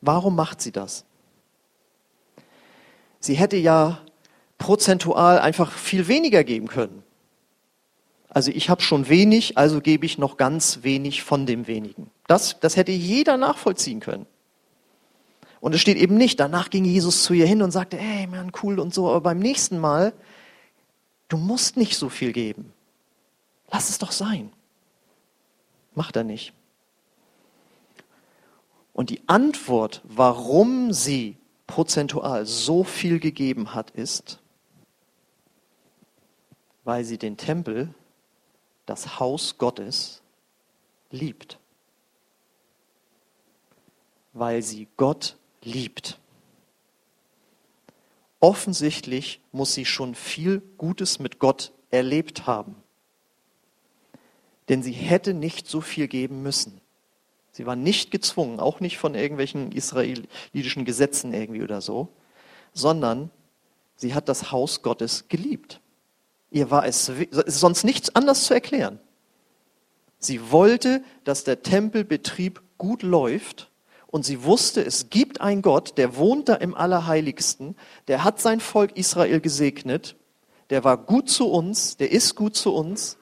Warum 0.00 0.34
macht 0.34 0.62
sie 0.62 0.72
das? 0.72 1.04
Sie 3.20 3.34
hätte 3.34 3.58
ja 3.58 4.00
prozentual 4.56 5.40
einfach 5.40 5.70
viel 5.72 6.08
weniger 6.08 6.42
geben 6.42 6.68
können. 6.68 7.02
Also 8.30 8.50
ich 8.50 8.70
habe 8.70 8.80
schon 8.80 9.10
wenig, 9.10 9.58
also 9.58 9.82
gebe 9.82 10.06
ich 10.06 10.16
noch 10.16 10.38
ganz 10.38 10.78
wenig 10.84 11.22
von 11.22 11.44
dem 11.44 11.66
wenigen. 11.66 12.10
Das, 12.28 12.58
das 12.60 12.76
hätte 12.76 12.92
jeder 12.92 13.36
nachvollziehen 13.36 14.00
können. 14.00 14.24
Und 15.62 15.76
es 15.76 15.80
steht 15.80 15.96
eben 15.96 16.16
nicht, 16.16 16.40
danach 16.40 16.70
ging 16.70 16.84
Jesus 16.84 17.22
zu 17.22 17.34
ihr 17.34 17.46
hin 17.46 17.62
und 17.62 17.70
sagte, 17.70 17.96
hey 17.96 18.26
Mann, 18.26 18.50
cool 18.64 18.80
und 18.80 18.92
so, 18.92 19.08
aber 19.08 19.20
beim 19.20 19.38
nächsten 19.38 19.78
Mal, 19.78 20.12
du 21.28 21.36
musst 21.36 21.76
nicht 21.76 21.96
so 21.96 22.08
viel 22.08 22.32
geben. 22.32 22.72
Lass 23.70 23.88
es 23.88 23.98
doch 23.98 24.10
sein. 24.10 24.52
Macht 25.94 26.16
er 26.16 26.24
nicht. 26.24 26.52
Und 28.92 29.10
die 29.10 29.22
Antwort, 29.28 30.00
warum 30.02 30.92
sie 30.92 31.36
prozentual 31.68 32.44
so 32.44 32.82
viel 32.82 33.20
gegeben 33.20 33.72
hat, 33.72 33.92
ist, 33.92 34.40
weil 36.82 37.04
sie 37.04 37.18
den 37.18 37.36
Tempel, 37.36 37.94
das 38.84 39.20
Haus 39.20 39.58
Gottes, 39.58 40.22
liebt. 41.12 41.60
Weil 44.32 44.62
sie 44.62 44.88
Gott 44.96 45.36
liebt. 45.64 46.18
Offensichtlich 48.40 49.40
muss 49.52 49.74
sie 49.74 49.84
schon 49.84 50.14
viel 50.14 50.60
Gutes 50.76 51.18
mit 51.18 51.38
Gott 51.38 51.72
erlebt 51.90 52.46
haben. 52.46 52.74
Denn 54.68 54.82
sie 54.82 54.92
hätte 54.92 55.34
nicht 55.34 55.68
so 55.68 55.80
viel 55.80 56.08
geben 56.08 56.42
müssen. 56.42 56.80
Sie 57.52 57.66
war 57.66 57.76
nicht 57.76 58.10
gezwungen, 58.10 58.58
auch 58.58 58.80
nicht 58.80 58.98
von 58.98 59.14
irgendwelchen 59.14 59.72
israelitischen 59.72 60.84
Gesetzen 60.84 61.34
irgendwie 61.34 61.62
oder 61.62 61.80
so, 61.80 62.08
sondern 62.72 63.30
sie 63.94 64.14
hat 64.14 64.28
das 64.28 64.50
Haus 64.50 64.82
Gottes 64.82 65.28
geliebt. 65.28 65.80
Ihr 66.50 66.70
war 66.70 66.86
es, 66.86 67.10
sonst 67.46 67.84
nichts 67.84 68.14
anders 68.14 68.44
zu 68.44 68.54
erklären. 68.54 68.98
Sie 70.18 70.50
wollte, 70.50 71.04
dass 71.24 71.44
der 71.44 71.62
Tempelbetrieb 71.62 72.62
gut 72.78 73.02
läuft 73.02 73.71
und 74.12 74.26
sie 74.26 74.44
wusste, 74.44 74.84
es 74.84 75.08
gibt 75.08 75.40
einen 75.40 75.62
Gott, 75.62 75.96
der 75.96 76.16
wohnt 76.16 76.50
da 76.50 76.54
im 76.54 76.74
Allerheiligsten, 76.74 77.74
der 78.08 78.24
hat 78.24 78.40
sein 78.42 78.60
Volk 78.60 78.94
Israel 78.94 79.40
gesegnet, 79.40 80.16
der 80.68 80.84
war 80.84 80.98
gut 80.98 81.30
zu 81.30 81.50
uns, 81.50 81.96
der 81.96 82.12
ist 82.12 82.36
gut 82.36 82.54
zu 82.54 82.74
uns, 82.74 83.16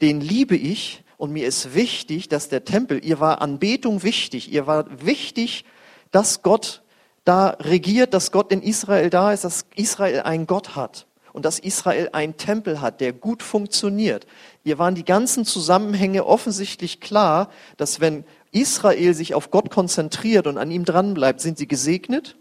den 0.00 0.20
liebe 0.20 0.56
ich 0.56 1.02
und 1.18 1.32
mir 1.32 1.48
ist 1.48 1.74
wichtig, 1.74 2.28
dass 2.28 2.48
der 2.48 2.64
Tempel, 2.64 3.04
ihr 3.04 3.18
war 3.18 3.42
Anbetung 3.42 4.04
wichtig, 4.04 4.52
ihr 4.52 4.68
war 4.68 4.86
wichtig, 5.04 5.64
dass 6.12 6.42
Gott 6.42 6.82
da 7.24 7.56
regiert, 7.60 8.14
dass 8.14 8.30
Gott 8.30 8.52
in 8.52 8.62
Israel 8.62 9.10
da 9.10 9.32
ist, 9.32 9.42
dass 9.42 9.66
Israel 9.74 10.20
einen 10.20 10.46
Gott 10.46 10.76
hat 10.76 11.06
und 11.32 11.44
dass 11.44 11.58
Israel 11.58 12.10
einen 12.12 12.36
Tempel 12.36 12.80
hat, 12.80 13.00
der 13.00 13.12
gut 13.12 13.42
funktioniert. 13.42 14.26
Ihr 14.62 14.78
waren 14.78 14.94
die 14.94 15.04
ganzen 15.04 15.44
Zusammenhänge 15.44 16.24
offensichtlich 16.24 17.00
klar, 17.00 17.50
dass 17.76 18.00
wenn 18.00 18.24
Israel 18.52 19.14
sich 19.14 19.34
auf 19.34 19.50
Gott 19.50 19.70
konzentriert 19.70 20.46
und 20.46 20.58
an 20.58 20.70
ihm 20.70 20.84
dranbleibt, 20.84 21.40
sind 21.40 21.58
sie 21.58 21.68
gesegnet. 21.68 22.36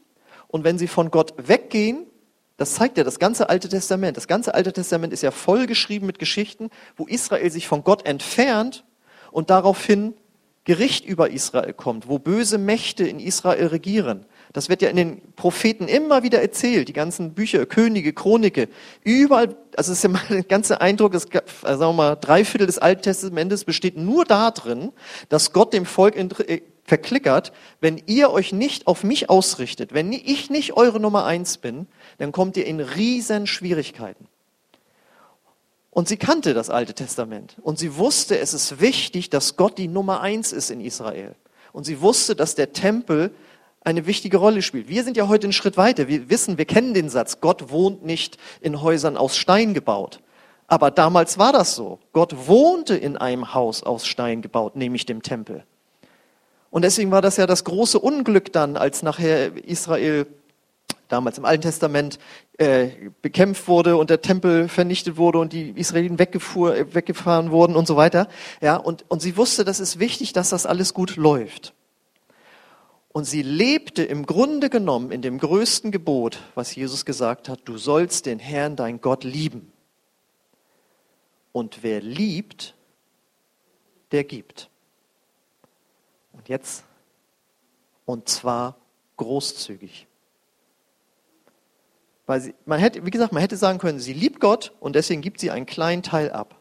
Und 0.47 0.63
wenn 0.63 0.77
sie 0.77 0.87
von 0.87 1.11
Gott 1.11 1.33
weggehen, 1.37 2.07
das 2.57 2.73
zeigt 2.73 2.97
ja 2.97 3.03
das 3.03 3.19
ganze 3.19 3.49
Alte 3.49 3.69
Testament. 3.69 4.17
Das 4.17 4.27
ganze 4.27 4.53
Alte 4.53 4.73
Testament 4.73 5.13
ist 5.13 5.21
ja 5.21 5.31
vollgeschrieben 5.31 6.05
mit 6.05 6.19
Geschichten, 6.19 6.69
wo 6.97 7.05
Israel 7.05 7.49
sich 7.51 7.67
von 7.67 7.83
Gott 7.83 8.05
entfernt 8.05 8.83
und 9.31 9.49
daraufhin 9.49 10.15
Gericht 10.65 11.05
über 11.05 11.29
Israel 11.29 11.73
kommt, 11.73 12.09
wo 12.09 12.19
böse 12.19 12.57
Mächte 12.57 13.07
in 13.07 13.19
Israel 13.19 13.67
regieren. 13.67 14.25
Das 14.53 14.68
wird 14.68 14.82
ja 14.82 14.89
in 14.89 14.96
den 14.96 15.22
Propheten 15.36 15.88
immer 15.88 16.24
wieder 16.24 16.41
erzählt, 16.41 16.88
die 16.88 16.94
ganzen 16.94 17.34
Bücher, 17.34 17.65
Könige, 17.65 18.13
Chronike, 18.13 18.68
überall, 19.03 19.56
also 19.75 19.91
es 19.91 20.00
ist 20.00 20.03
ja 20.03 20.10
mal 20.10 20.22
der 20.29 20.44
ganze 20.48 20.82
Eindruck, 20.82 21.12
das, 21.12 21.27
also 21.62 21.79
sagen 21.79 21.79
wir 21.79 21.94
mal, 21.94 22.15
drei 22.15 22.44
Viertel 22.44 22.65
des 22.65 22.79
Alten 22.79 23.03
Testamentes 23.03 23.63
besteht 23.63 23.96
nur 23.98 24.25
darin, 24.25 24.91
dass 25.29 25.53
Gott 25.53 25.74
dem 25.74 25.86
Volk 25.86 26.15
äh, 26.18 26.62
verklickert, 26.84 27.53
wenn 27.79 28.01
ihr 28.08 28.32
euch 28.32 28.51
nicht 28.51 28.88
auf 28.88 29.03
mich 29.03 29.29
ausrichtet, 29.29 29.94
wenn 29.94 30.12
ich 30.12 30.50
nicht 30.50 30.74
eure 30.74 31.00
Nummer 31.00 31.25
eins 31.25 31.58
bin, 31.58 31.88
dann 32.18 32.32
kommt 32.32 32.58
ihr 32.58 32.65
in 32.65 32.79
riesen 32.79 33.46
Schwierigkeiten. 33.46 34.27
Und 35.91 36.08
sie 36.08 36.18
kannte 36.18 36.53
das 36.53 36.70
Alte 36.70 36.94
Testament. 36.94 37.58
Und 37.62 37.79
sie 37.79 37.98
wusste, 37.98 38.39
es 38.39 38.53
ist 38.53 38.79
wichtig, 38.82 39.29
dass 39.29 39.56
Gott 39.56 39.77
die 39.77 39.88
Nummer 39.88 40.22
eins 40.22 40.51
ist 40.51 40.70
in 40.70 40.82
Israel. 40.82 41.36
Und 41.72 41.86
sie 41.86 42.01
wusste, 42.01 42.36
dass 42.36 42.56
der 42.56 42.74
Tempel 42.74 43.32
eine 43.89 44.05
wichtige 44.05 44.38
Rolle 44.38 44.62
spielt. 44.62 44.88
Wir 44.88 45.03
sind 45.03 45.17
ja 45.17 45.27
heute 45.27 45.48
einen 45.48 45.53
Schritt 45.53 45.75
weiter. 45.75 46.08
Wir 46.08 46.29
wissen, 46.29 46.58
wir 46.58 46.65
kennen 46.65 46.93
den 46.93 47.10
Satz, 47.10 47.41
Gott 47.41 47.72
wohnt 47.72 48.05
nicht 48.05 48.38
in 48.62 48.81
Häusern 48.81 49.17
aus 49.17 49.36
Stein 49.36 49.74
gebaut. 49.74 50.22
Aber 50.67 50.91
damals 50.91 51.39
war 51.39 51.51
das 51.51 51.75
so. 51.75 52.00
Gott 52.13 52.48
wohnte 52.48 52.96
in 52.96 53.17
einem 53.17 53.53
Haus 53.53 53.81
aus 53.81 54.05
Stein 54.05 54.41
gebaut, 54.41 54.75
nämlich 54.75 55.05
dem 55.05 55.24
Tempel. 55.24 55.63
Und 56.69 56.84
deswegen 56.84 57.10
war 57.10 57.24
das 57.24 57.38
ja 57.38 57.48
das 57.48 57.63
große 57.63 58.00
Unglück 58.00 58.53
dann, 58.53 58.77
als 58.77 59.01
nachher 59.01 59.58
Israel 59.65 60.27
damals 61.08 61.39
im 61.39 61.46
Alten 61.46 61.63
Testament 61.63 62.19
äh, 62.60 62.89
bekämpft 63.24 63.67
wurde 63.67 63.98
und 63.98 64.12
der 64.12 64.22
Tempel 64.22 64.67
vernichtet 64.67 65.17
wurde 65.17 65.39
und 65.39 65.53
die 65.53 65.72
Israeliten 65.72 66.19
weggefahren 66.19 67.50
wurden 67.50 67.75
und 67.75 67.88
so 67.88 67.96
weiter. 67.96 68.27
Ja, 68.62 68.75
und, 68.75 69.05
und 69.08 69.24
sie 69.24 69.36
wusste, 69.36 69.65
das 69.65 69.79
ist 69.79 69.98
wichtig, 69.98 70.34
dass 70.34 70.50
das 70.50 70.67
alles 70.67 70.93
gut 70.93 71.15
läuft. 71.15 71.74
Und 73.11 73.25
sie 73.25 73.41
lebte 73.41 74.03
im 74.03 74.25
Grunde 74.25 74.69
genommen 74.69 75.11
in 75.11 75.21
dem 75.21 75.39
größten 75.39 75.91
Gebot, 75.91 76.39
was 76.53 76.75
Jesus 76.75 77.05
gesagt 77.05 77.49
hat, 77.49 77.61
du 77.65 77.77
sollst 77.77 78.27
den 78.27 78.39
Herrn, 78.39 78.75
dein 78.75 79.01
Gott, 79.01 79.23
lieben. 79.23 79.71
Und 81.51 81.81
wer 81.81 82.01
liebt, 82.01 82.75
der 84.11 84.23
gibt. 84.23 84.69
Und 86.33 86.47
jetzt, 86.49 86.83
und 88.05 88.29
zwar 88.29 88.77
großzügig. 89.17 90.07
Weil 92.27 92.41
sie, 92.41 92.55
man 92.65 92.79
hätte, 92.79 93.03
wie 93.05 93.09
gesagt, 93.09 93.33
man 93.33 93.41
hätte 93.41 93.57
sagen 93.57 93.79
können, 93.79 93.99
sie 93.99 94.13
liebt 94.13 94.39
Gott 94.39 94.71
und 94.79 94.95
deswegen 94.95 95.21
gibt 95.21 95.39
sie 95.39 95.49
einen 95.49 95.65
kleinen 95.65 96.03
Teil 96.03 96.31
ab. 96.31 96.58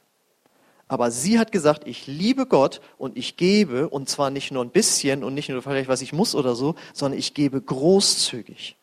Aber 0.88 1.10
sie 1.10 1.38
hat 1.38 1.52
gesagt, 1.52 1.86
ich 1.86 2.06
liebe 2.06 2.46
Gott 2.46 2.80
und 2.96 3.16
ich 3.18 3.36
gebe, 3.36 3.88
und 3.90 4.08
zwar 4.08 4.30
nicht 4.30 4.50
nur 4.50 4.64
ein 4.64 4.70
bisschen 4.70 5.22
und 5.22 5.34
nicht 5.34 5.50
nur 5.50 5.62
vielleicht, 5.62 5.88
was 5.88 6.00
ich 6.00 6.14
muss 6.14 6.34
oder 6.34 6.54
so, 6.54 6.74
sondern 6.94 7.18
ich 7.18 7.34
gebe 7.34 7.60
großzügig. 7.60 8.76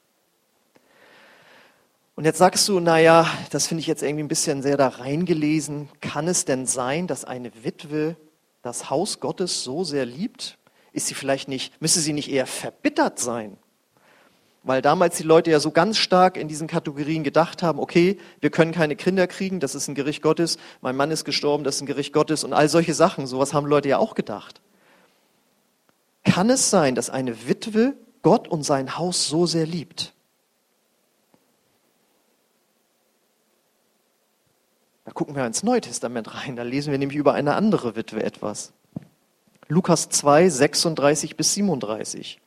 Und 2.16 2.24
jetzt 2.24 2.38
sagst 2.38 2.68
du, 2.70 2.80
naja, 2.80 3.28
das 3.50 3.68
finde 3.68 3.82
ich 3.82 3.88
jetzt 3.88 4.04
irgendwie 4.04 4.24
ein 4.24 4.30
bisschen 4.30 4.62
sehr 4.62 4.78
da 4.78 4.88
reingelesen. 4.88 5.90
Kann 6.00 6.28
es 6.28 6.46
denn 6.46 6.66
sein, 6.66 7.08
dass 7.08 7.26
eine 7.26 7.52
Witwe 7.64 8.16
das 8.62 8.90
Haus 8.90 9.20
Gottes 9.20 9.64
so 9.64 9.84
sehr 9.84 10.06
liebt? 10.06 10.58
Ist 10.94 11.08
sie 11.08 11.14
vielleicht 11.14 11.50
nicht, 11.50 11.82
müsste 11.82 12.00
sie 12.00 12.14
nicht 12.14 12.32
eher 12.32 12.46
verbittert 12.46 13.20
sein? 13.20 13.58
Weil 14.65 14.81
damals 14.81 15.15
die 15.17 15.24
Leute 15.24 15.51
ja 15.51 15.60
so 15.60 15.69
ganz 15.69 15.95
stark 16.00 16.38
in 16.38 16.48
diesen 16.48 16.67
Kategorien 16.67 17.24
gedacht 17.24 17.62
haben, 17.62 17.77
okay, 17.77 18.17
wir 18.41 18.50
können 18.50 18.72
keine 18.72 18.95
Kinder 18.95 19.27
kriegen, 19.27 19.60
das 19.60 19.75
ist 19.75 19.88
ein 19.88 19.93
Gericht 19.93 20.24
Gottes, 20.24 20.57
mein 20.81 20.95
Mann 20.95 21.12
ist 21.12 21.24
gestorben, 21.24 21.63
das 21.63 21.75
ist 21.75 21.81
ein 21.81 21.86
Gericht 21.86 22.13
Gottes 22.13 22.43
und 22.43 22.51
all 22.51 22.67
solche 22.67 22.95
Sachen. 22.95 23.27
Sowas 23.27 23.53
haben 23.53 23.67
Leute 23.67 23.89
ja 23.89 24.00
auch 24.00 24.15
gedacht. 24.15 24.62
Kann 26.24 26.50
es 26.50 26.72
sein, 26.72 26.95
dass 26.95 27.12
eine 27.12 27.48
Witwe 27.48 27.93
Gott 28.24 28.48
und 28.48 28.63
sein 28.63 28.98
Haus 28.98 29.27
so 29.27 29.45
sehr 29.45 29.67
liebt? 29.67 30.15
Da 35.05 35.12
gucken 35.12 35.36
wir 35.36 35.45
ins 35.45 35.62
Neue 35.62 35.81
Testament 35.81 36.34
rein, 36.34 36.55
da 36.55 36.63
lesen 36.63 36.89
wir 36.89 36.98
nämlich 36.98 37.19
über 37.19 37.36
eine 37.36 37.53
andere 37.53 37.95
Witwe 37.95 38.24
etwas. 38.24 38.74
Lukas 39.67 40.10
2, 40.10 40.50
36 40.50 41.38
bis 41.38 41.53
37. 41.53 42.41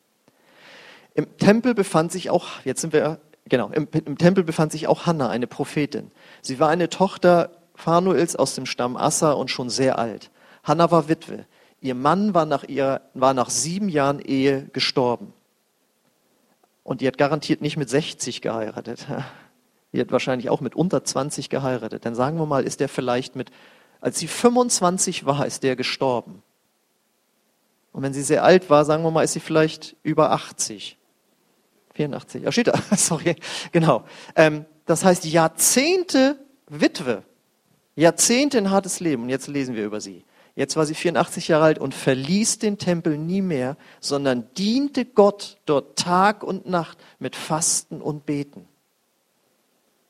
Im 1.19 1.37
Tempel 1.37 1.75
befand 1.75 2.13
sich 2.13 2.31
auch, 2.31 2.47
jetzt 2.65 2.81
sind 2.81 2.93
wir, 2.93 3.19
genau, 3.49 3.71
im, 3.71 3.89
im 3.93 4.19
Tempel 4.19 4.45
befand 4.45 4.71
sich 4.71 4.87
auch 4.87 5.05
Hannah, 5.05 5.29
eine 5.29 5.49
Prophetin. 5.49 6.13
Sie 6.43 6.61
war 6.61 6.69
eine 6.69 6.91
Tochter 6.91 7.51
Phanuels 7.75 8.37
aus 8.37 8.55
dem 8.55 8.67
Stamm 8.67 8.97
Assa 8.97 9.33
und 9.33 9.51
schon 9.51 9.69
sehr 9.69 9.99
alt. 9.99 10.31
Hannah 10.63 10.93
war 10.93 11.09
Witwe. 11.09 11.45
Ihr 11.81 11.97
Mann 11.97 12.35
war 12.35 12.47
nach, 12.47 12.63
ihrer, 12.63 13.01
war 13.15 13.35
nach 13.35 13.51
sieben 13.51 13.89
Jahren 13.89 14.21
Ehe 14.21 14.69
gestorben. 14.73 15.33
Und 16.85 17.01
die 17.01 17.09
hat 17.09 17.19
garantiert 17.19 17.63
nicht 17.63 17.77
mit 17.77 17.91
60 17.91 18.41
geheiratet. 18.41 19.09
Die 19.93 20.01
hat 20.01 20.13
wahrscheinlich 20.13 20.51
auch 20.51 20.61
mit 20.61 20.77
unter 20.77 21.03
20 21.03 21.49
geheiratet. 21.49 22.05
Dann 22.05 22.15
sagen 22.15 22.39
wir 22.39 22.47
mal, 22.47 22.63
ist 22.63 22.79
der 22.79 22.89
vielleicht 22.89 23.35
mit, 23.35 23.51
als 24.01 24.21
sie 24.21 24.29
25 24.29 25.27
war, 25.27 25.47
ist 25.47 25.65
der 25.65 25.75
gestorben. 25.75 26.45
Und 27.91 28.03
wenn 28.03 28.13
sie 28.13 28.23
sehr 28.23 28.45
alt 28.45 28.71
war, 28.71 28.85
sagen 28.85 29.03
wir 29.03 29.11
mal, 29.11 29.25
ist 29.25 29.33
sie 29.33 29.41
vielleicht 29.41 29.97
über 30.05 30.31
80. 30.31 30.99
84, 31.99 32.45
ja, 32.45 32.53
steht 32.53 32.69
da, 32.69 32.81
sorry, 32.97 33.37
genau. 33.73 34.05
Ähm, 34.37 34.65
das 34.87 35.05
heißt, 35.05 35.25
Jahrzehnte 35.25 36.39
Witwe, 36.69 37.25
Jahrzehnte 37.97 38.59
ein 38.59 38.71
hartes 38.71 39.01
Leben. 39.01 39.25
Und 39.25 39.29
jetzt 39.29 39.49
lesen 39.49 39.75
wir 39.75 39.85
über 39.85 40.01
sie. 40.01 40.25
Jetzt 40.55 40.77
war 40.77 40.87
sie 40.87 40.95
84 40.95 41.49
Jahre 41.49 41.65
alt 41.65 41.79
und 41.79 41.95
verließ 41.95 42.59
den 42.59 42.79
Tempel 42.79 43.19
nie 43.19 43.43
mehr, 43.43 43.77
sondern 44.01 44.49
diente 44.57 45.05
Gott 45.05 45.59
dort 45.67 45.99
Tag 45.99 46.43
und 46.43 46.69
Nacht 46.69 46.99
mit 47.19 47.37
Fasten 47.37 48.01
und 48.01 48.27
Beten. 48.27 48.67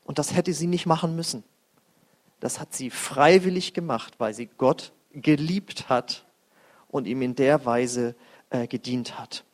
Und 0.04 0.18
das 0.18 0.34
hätte 0.34 0.52
sie 0.52 0.66
nicht 0.66 0.86
machen 0.86 1.16
müssen. 1.16 1.44
Das 2.40 2.60
hat 2.60 2.74
sie 2.74 2.90
freiwillig 2.90 3.74
gemacht, 3.74 4.14
weil 4.18 4.32
sie 4.34 4.46
Gott 4.46 4.92
geliebt 5.12 5.88
hat 5.88 6.26
und 6.88 7.06
ihm 7.06 7.22
in 7.22 7.34
der 7.34 7.64
Weise 7.64 8.14
äh, 8.50 8.66
gedient 8.66 9.18
hat. 9.18 9.44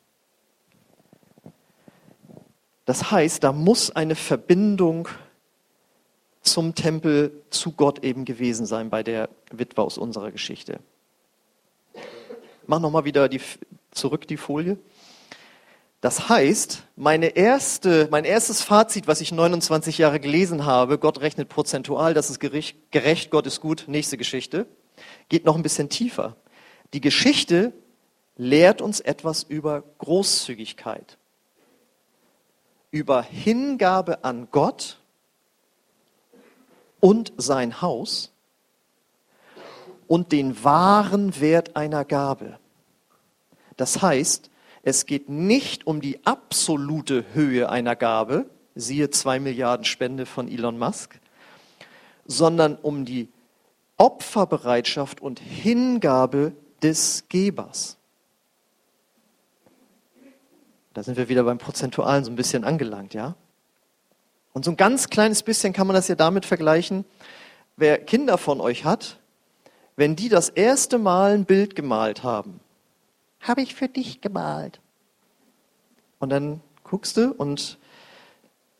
Das 2.84 3.10
heißt, 3.10 3.42
da 3.42 3.52
muss 3.52 3.90
eine 3.90 4.14
Verbindung 4.14 5.08
zum 6.42 6.74
Tempel, 6.74 7.42
zu 7.50 7.72
Gott 7.72 8.04
eben 8.04 8.24
gewesen 8.24 8.66
sein 8.66 8.90
bei 8.90 9.02
der 9.02 9.30
Witwe 9.50 9.82
aus 9.82 9.96
unserer 9.96 10.30
Geschichte. 10.30 10.80
Mach 12.66 12.80
nochmal 12.80 13.04
wieder 13.04 13.28
die, 13.28 13.40
zurück 13.90 14.28
die 14.28 14.36
Folie. 14.36 14.78
Das 16.04 16.28
heißt, 16.28 16.82
meine 16.96 17.28
erste, 17.28 18.08
mein 18.10 18.26
erstes 18.26 18.60
Fazit, 18.60 19.06
was 19.06 19.22
ich 19.22 19.32
29 19.32 19.96
Jahre 19.96 20.20
gelesen 20.20 20.66
habe, 20.66 20.98
Gott 20.98 21.22
rechnet 21.22 21.48
prozentual, 21.48 22.12
das 22.12 22.28
ist 22.28 22.40
gerecht, 22.40 22.76
gerecht, 22.90 23.30
Gott 23.30 23.46
ist 23.46 23.62
gut, 23.62 23.84
nächste 23.86 24.18
Geschichte, 24.18 24.66
geht 25.30 25.46
noch 25.46 25.56
ein 25.56 25.62
bisschen 25.62 25.88
tiefer. 25.88 26.36
Die 26.92 27.00
Geschichte 27.00 27.72
lehrt 28.36 28.82
uns 28.82 29.00
etwas 29.00 29.44
über 29.44 29.82
Großzügigkeit, 29.96 31.16
über 32.94 33.22
Hingabe 33.22 34.22
an 34.22 34.46
Gott 34.52 35.00
und 37.00 37.33
sein 37.37 37.83
Haus 37.83 38.30
und 40.07 40.30
den 40.30 40.62
wahren 40.62 41.40
Wert 41.40 41.74
einer 41.74 42.04
Gabe. 42.04 42.57
Das 43.76 44.00
heißt, 44.00 44.48
es 44.85 45.07
geht 45.07 45.28
nicht 45.28 45.88
um 45.88 46.00
die 46.00 46.24
absolute 46.24 47.24
Höhe 47.35 47.68
einer 47.68 47.96
Gabe, 47.96 48.48
siehe 48.76 49.11
zwei 49.11 49.40
Milliarden 49.40 49.85
Spende 49.85 50.24
von 50.24 50.46
Elon 50.46 50.78
Musk, 50.78 51.18
sondern 52.26 52.76
um 52.76 53.04
die 53.04 53.28
Opferbereitschaft 53.96 55.20
und 55.20 55.40
Hingabe 55.40 56.52
des 56.80 57.24
Gebers. 57.28 57.96
Da 60.94 61.02
sind 61.02 61.16
wir 61.16 61.28
wieder 61.28 61.42
beim 61.42 61.59
Prozentualen 61.59 62.24
so 62.24 62.30
ein 62.30 62.37
bisschen 62.37 62.62
angelangt, 62.62 63.14
ja? 63.14 63.35
Und 64.52 64.64
so 64.64 64.70
ein 64.70 64.76
ganz 64.76 65.11
kleines 65.11 65.42
bisschen 65.42 65.72
kann 65.72 65.88
man 65.88 65.94
das 65.94 66.07
ja 66.07 66.14
damit 66.14 66.46
vergleichen, 66.46 67.04
wer 67.76 67.98
Kinder 67.98 68.38
von 68.38 68.61
euch 68.61 68.85
hat, 68.85 69.18
wenn 69.96 70.14
die 70.14 70.28
das 70.28 70.48
erste 70.48 70.98
Mal 70.98 71.33
ein 71.33 71.44
Bild 71.44 71.74
gemalt 71.74 72.22
haben, 72.22 72.61
habe 73.40 73.62
ich 73.62 73.74
für 73.74 73.88
dich 73.88 74.20
gemalt. 74.20 74.80
Und 76.20 76.30
dann 76.30 76.61
guckst 76.85 77.16
du 77.16 77.33
und 77.33 77.78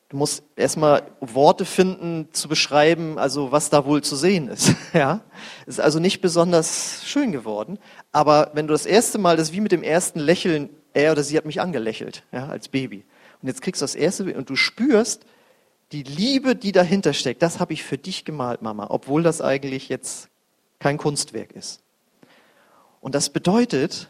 du 0.09 0.17
musst 0.17 0.45
erstmal 0.55 1.03
Worte 1.21 1.65
finden 1.65 2.29
zu 2.33 2.49
beschreiben, 2.49 3.19
also 3.19 3.51
was 3.51 3.71
da 3.71 3.85
wohl 3.85 4.03
zu 4.03 4.15
sehen 4.15 4.49
ist. 4.49 4.75
Ja, 4.93 5.23
ist 5.67 5.81
also 5.81 5.99
nicht 5.99 6.21
besonders 6.21 7.03
schön 7.05 7.33
geworden. 7.33 7.81
Aber 8.13 8.53
wenn 8.55 8.69
du 8.69 8.73
das 8.73 8.87
erste 8.87 9.19
Mal, 9.19 9.37
das 9.37 9.53
wie 9.53 9.61
mit 9.61 9.73
dem 9.73 9.83
ersten 9.83 10.21
Lächeln, 10.21 10.71
er 10.95 11.13
oder 11.13 11.23
sie 11.23 11.37
hat 11.37 11.45
mich 11.45 11.61
angelächelt, 11.61 12.25
ja, 12.33 12.49
als 12.49 12.69
Baby. 12.69 13.05
Und 13.43 13.49
jetzt 13.49 13.61
kriegst 13.61 13.83
du 13.83 13.85
das 13.85 13.95
erste 13.95 14.35
und 14.35 14.49
du 14.49 14.57
spürst 14.57 15.27
die 15.93 16.03
Liebe, 16.03 16.57
die 16.57 16.73
dahinter 16.73 17.13
steckt. 17.13 17.43
Das 17.43 17.61
habe 17.61 17.73
ich 17.73 17.83
für 17.83 17.99
dich 17.99 18.25
gemalt, 18.25 18.63
Mama, 18.63 18.87
obwohl 18.89 19.23
das 19.23 19.41
eigentlich 19.41 19.89
jetzt 19.89 20.29
kein 20.79 20.97
Kunstwerk 20.97 21.53
ist. 21.53 21.83
Und 23.01 23.15
das 23.15 23.31
bedeutet, 23.31 24.09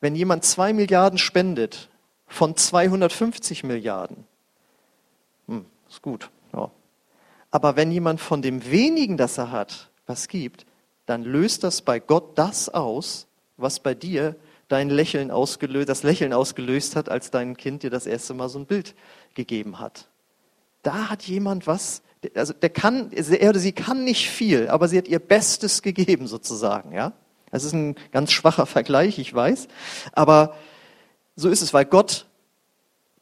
wenn 0.00 0.14
jemand 0.14 0.44
zwei 0.44 0.72
Milliarden 0.72 1.18
spendet 1.18 1.88
von 2.26 2.56
250 2.56 3.64
Milliarden, 3.64 4.26
hm, 5.48 5.64
ist 5.88 6.02
gut. 6.02 6.30
Ja. 6.52 6.70
Aber 7.50 7.76
wenn 7.76 7.90
jemand 7.90 8.20
von 8.20 8.42
dem 8.42 8.70
wenigen, 8.70 9.16
das 9.16 9.38
er 9.38 9.50
hat, 9.50 9.90
was 10.06 10.28
gibt, 10.28 10.66
dann 11.06 11.22
löst 11.22 11.64
das 11.64 11.82
bei 11.82 12.00
Gott 12.00 12.38
das 12.38 12.68
aus, 12.68 13.26
was 13.56 13.80
bei 13.80 13.94
dir 13.94 14.36
dein 14.68 14.90
Lächeln 14.90 15.30
ausgelöst, 15.30 15.88
das 15.88 16.02
Lächeln 16.02 16.32
ausgelöst 16.32 16.96
hat, 16.96 17.08
als 17.08 17.30
dein 17.30 17.56
Kind 17.56 17.82
dir 17.82 17.90
das 17.90 18.06
erste 18.06 18.34
Mal 18.34 18.48
so 18.48 18.58
ein 18.58 18.66
Bild 18.66 18.94
gegeben 19.34 19.78
hat. 19.78 20.08
Da 20.82 21.10
hat 21.10 21.22
jemand 21.22 21.66
was 21.66 22.02
also 22.34 22.52
der 22.52 22.70
kann, 22.70 23.12
er 23.12 23.50
oder 23.50 23.58
sie 23.58 23.72
kann 23.72 24.04
nicht 24.04 24.30
viel, 24.30 24.68
aber 24.68 24.88
sie 24.88 24.98
hat 24.98 25.08
ihr 25.08 25.18
Bestes 25.18 25.82
gegeben 25.82 26.26
sozusagen, 26.26 26.92
ja. 26.92 27.12
Das 27.50 27.64
ist 27.64 27.72
ein 27.72 27.94
ganz 28.10 28.32
schwacher 28.32 28.66
Vergleich, 28.66 29.18
ich 29.18 29.32
weiß, 29.32 29.68
aber 30.12 30.56
so 31.36 31.48
ist 31.48 31.62
es, 31.62 31.72
weil 31.72 31.84
Gott 31.84 32.26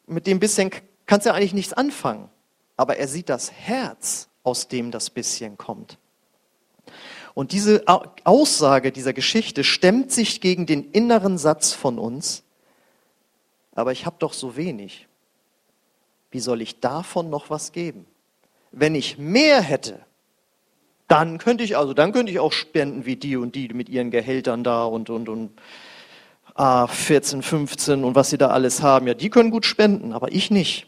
mit 0.06 0.26
dem 0.26 0.38
bisschen 0.38 0.70
kannst 1.06 1.26
du 1.26 1.32
eigentlich 1.32 1.54
nichts 1.54 1.72
anfangen, 1.72 2.30
aber 2.76 2.96
er 2.96 3.08
sieht 3.08 3.28
das 3.28 3.52
Herz, 3.52 4.28
aus 4.42 4.68
dem 4.68 4.90
das 4.90 5.10
bisschen 5.10 5.56
kommt. 5.56 5.98
Und 7.34 7.50
diese 7.50 7.82
Aussage 8.22 8.92
dieser 8.92 9.12
Geschichte 9.12 9.64
stemmt 9.64 10.12
sich 10.12 10.40
gegen 10.40 10.66
den 10.66 10.92
inneren 10.92 11.36
Satz 11.36 11.72
von 11.72 11.98
uns, 11.98 12.44
aber 13.74 13.90
ich 13.90 14.06
habe 14.06 14.16
doch 14.20 14.32
so 14.32 14.56
wenig. 14.56 15.08
Wie 16.30 16.38
soll 16.38 16.62
ich 16.62 16.78
davon 16.78 17.30
noch 17.30 17.50
was 17.50 17.72
geben? 17.72 18.06
Wenn 18.70 18.94
ich 18.94 19.18
mehr 19.18 19.60
hätte, 19.60 20.00
dann 21.08 21.38
könnte 21.38 21.64
ich 21.64 21.76
also, 21.76 21.92
dann 21.92 22.12
könnte 22.12 22.30
ich 22.30 22.38
auch 22.38 22.52
spenden 22.52 23.04
wie 23.04 23.16
die 23.16 23.36
und 23.36 23.54
die 23.56 23.68
mit 23.68 23.88
ihren 23.88 24.10
Gehältern 24.10 24.64
da 24.64 24.84
und 24.84 25.10
und 25.10 25.28
und 25.28 25.50
ah, 26.54 26.86
14, 26.86 27.42
15 27.42 28.04
und 28.04 28.14
was 28.14 28.30
sie 28.30 28.38
da 28.38 28.48
alles 28.48 28.80
haben. 28.80 29.06
Ja, 29.06 29.14
die 29.14 29.30
können 29.30 29.50
gut 29.50 29.66
spenden, 29.66 30.12
aber 30.12 30.32
ich 30.32 30.50
nicht. 30.50 30.86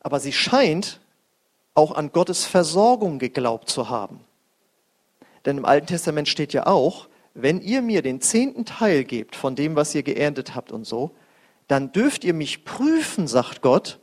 Aber 0.00 0.20
sie 0.20 0.32
scheint 0.32 1.00
auch 1.74 1.92
an 1.92 2.12
Gottes 2.12 2.44
Versorgung 2.44 3.18
geglaubt 3.18 3.68
zu 3.68 3.88
haben. 3.88 4.20
Denn 5.44 5.58
im 5.58 5.64
Alten 5.64 5.88
Testament 5.88 6.28
steht 6.28 6.52
ja 6.52 6.66
auch, 6.66 7.08
wenn 7.34 7.60
ihr 7.60 7.82
mir 7.82 8.00
den 8.00 8.20
zehnten 8.20 8.64
Teil 8.64 9.04
gebt 9.04 9.34
von 9.36 9.56
dem, 9.56 9.76
was 9.76 9.94
ihr 9.94 10.02
geerntet 10.02 10.54
habt 10.54 10.72
und 10.72 10.86
so, 10.86 11.10
dann 11.66 11.92
dürft 11.92 12.24
ihr 12.24 12.34
mich 12.34 12.64
prüfen, 12.64 13.26
sagt 13.26 13.60
Gott, 13.60 13.98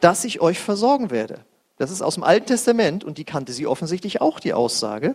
dass 0.00 0.24
ich 0.24 0.40
euch 0.40 0.58
versorgen 0.58 1.10
werde. 1.10 1.44
Das 1.78 1.90
ist 1.90 2.02
aus 2.02 2.14
dem 2.14 2.24
Alten 2.24 2.46
Testament 2.46 3.04
und 3.04 3.18
die 3.18 3.24
kannte 3.24 3.52
sie 3.52 3.66
offensichtlich 3.66 4.20
auch, 4.20 4.38
die 4.38 4.52
Aussage. 4.52 5.14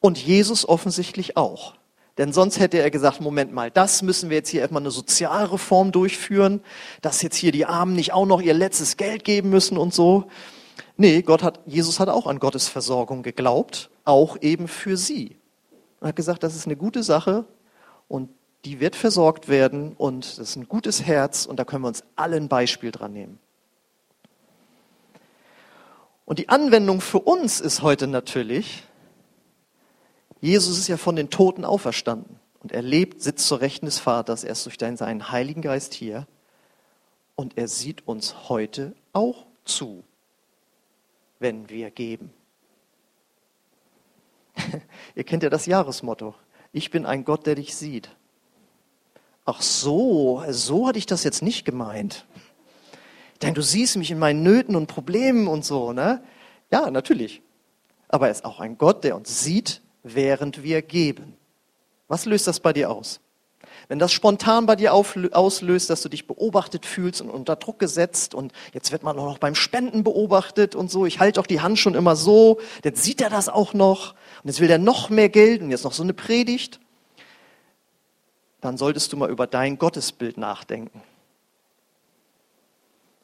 Und 0.00 0.18
Jesus 0.18 0.68
offensichtlich 0.68 1.36
auch. 1.36 1.74
Denn 2.18 2.32
sonst 2.32 2.58
hätte 2.60 2.78
er 2.78 2.90
gesagt, 2.90 3.20
Moment 3.20 3.52
mal, 3.52 3.70
das 3.70 4.02
müssen 4.02 4.28
wir 4.28 4.36
jetzt 4.36 4.50
hier 4.50 4.60
erstmal 4.60 4.82
eine 4.82 4.90
Sozialreform 4.90 5.92
durchführen, 5.92 6.60
dass 7.00 7.22
jetzt 7.22 7.36
hier 7.36 7.52
die 7.52 7.64
Armen 7.64 7.94
nicht 7.94 8.12
auch 8.12 8.26
noch 8.26 8.42
ihr 8.42 8.54
letztes 8.54 8.96
Geld 8.96 9.24
geben 9.24 9.50
müssen 9.50 9.78
und 9.78 9.94
so. 9.94 10.24
Nee, 10.96 11.22
Gott 11.22 11.42
hat, 11.42 11.60
Jesus 11.66 12.00
hat 12.00 12.08
auch 12.08 12.26
an 12.26 12.38
Gottes 12.38 12.68
Versorgung 12.68 13.22
geglaubt, 13.22 13.90
auch 14.04 14.36
eben 14.40 14.68
für 14.68 14.96
sie. 14.96 15.36
Er 16.00 16.08
hat 16.08 16.16
gesagt, 16.16 16.42
das 16.42 16.54
ist 16.54 16.66
eine 16.66 16.76
gute 16.76 17.02
Sache 17.02 17.44
und 18.08 18.30
die 18.64 18.80
wird 18.80 18.96
versorgt 18.96 19.48
werden 19.48 19.94
und 19.96 20.38
das 20.38 20.50
ist 20.50 20.56
ein 20.56 20.68
gutes 20.68 21.02
Herz 21.02 21.46
und 21.46 21.58
da 21.58 21.64
können 21.64 21.82
wir 21.82 21.88
uns 21.88 22.04
alle 22.16 22.36
ein 22.36 22.48
Beispiel 22.48 22.90
dran 22.90 23.12
nehmen. 23.12 23.38
Und 26.24 26.38
die 26.38 26.48
Anwendung 26.48 27.00
für 27.00 27.18
uns 27.18 27.60
ist 27.60 27.82
heute 27.82 28.06
natürlich, 28.06 28.84
Jesus 30.40 30.78
ist 30.78 30.88
ja 30.88 30.96
von 30.96 31.16
den 31.16 31.30
Toten 31.30 31.64
auferstanden 31.64 32.38
und 32.60 32.72
er 32.72 32.82
lebt, 32.82 33.22
sitzt 33.22 33.46
zur 33.46 33.60
Rechten 33.60 33.86
des 33.86 33.98
Vaters, 33.98 34.44
er 34.44 34.52
ist 34.52 34.64
durch 34.66 34.78
seinen 34.78 35.30
Heiligen 35.30 35.62
Geist 35.62 35.94
hier 35.94 36.26
und 37.34 37.58
er 37.58 37.68
sieht 37.68 38.06
uns 38.06 38.48
heute 38.48 38.94
auch 39.12 39.46
zu, 39.64 40.04
wenn 41.42 41.68
wir 41.68 41.90
geben. 41.90 42.32
Ihr 45.14 45.24
kennt 45.24 45.42
ja 45.42 45.50
das 45.50 45.66
Jahresmotto. 45.66 46.34
Ich 46.72 46.90
bin 46.90 47.04
ein 47.04 47.24
Gott, 47.24 47.46
der 47.46 47.56
dich 47.56 47.74
sieht. 47.74 48.08
Ach 49.44 49.60
so, 49.60 50.42
so 50.48 50.86
hatte 50.88 50.98
ich 50.98 51.06
das 51.06 51.24
jetzt 51.24 51.42
nicht 51.42 51.64
gemeint. 51.64 52.24
Denn 53.42 53.54
du 53.54 53.62
siehst 53.62 53.96
mich 53.96 54.10
in 54.10 54.18
meinen 54.18 54.42
Nöten 54.42 54.76
und 54.76 54.86
Problemen 54.86 55.48
und 55.48 55.64
so, 55.64 55.92
ne? 55.92 56.22
Ja, 56.70 56.90
natürlich. 56.90 57.42
Aber 58.08 58.26
er 58.26 58.32
ist 58.32 58.44
auch 58.44 58.60
ein 58.60 58.78
Gott, 58.78 59.04
der 59.04 59.16
uns 59.16 59.42
sieht 59.42 59.82
während 60.02 60.62
wir 60.62 60.82
geben. 60.82 61.36
Was 62.08 62.24
löst 62.24 62.46
das 62.46 62.60
bei 62.60 62.72
dir 62.72 62.90
aus? 62.90 63.20
Wenn 63.92 63.98
das 63.98 64.14
spontan 64.14 64.64
bei 64.64 64.74
dir 64.74 64.94
auslöst, 64.94 65.90
dass 65.90 66.00
du 66.00 66.08
dich 66.08 66.26
beobachtet 66.26 66.86
fühlst 66.86 67.20
und 67.20 67.28
unter 67.28 67.56
Druck 67.56 67.78
gesetzt 67.78 68.34
und 68.34 68.50
jetzt 68.72 68.90
wird 68.90 69.02
man 69.02 69.18
auch 69.18 69.26
noch 69.26 69.36
beim 69.36 69.54
Spenden 69.54 70.02
beobachtet 70.02 70.74
und 70.74 70.90
so, 70.90 71.04
ich 71.04 71.20
halte 71.20 71.38
auch 71.38 71.46
die 71.46 71.60
Hand 71.60 71.78
schon 71.78 71.94
immer 71.94 72.16
so, 72.16 72.58
jetzt 72.84 73.02
sieht 73.02 73.20
er 73.20 73.28
das 73.28 73.50
auch 73.50 73.74
noch 73.74 74.14
und 74.42 74.48
jetzt 74.48 74.60
will 74.60 74.70
er 74.70 74.78
noch 74.78 75.10
mehr 75.10 75.28
Geld 75.28 75.60
und 75.60 75.70
jetzt 75.70 75.84
noch 75.84 75.92
so 75.92 76.02
eine 76.02 76.14
Predigt, 76.14 76.80
dann 78.62 78.78
solltest 78.78 79.12
du 79.12 79.18
mal 79.18 79.28
über 79.28 79.46
dein 79.46 79.76
Gottesbild 79.76 80.38
nachdenken. 80.38 81.02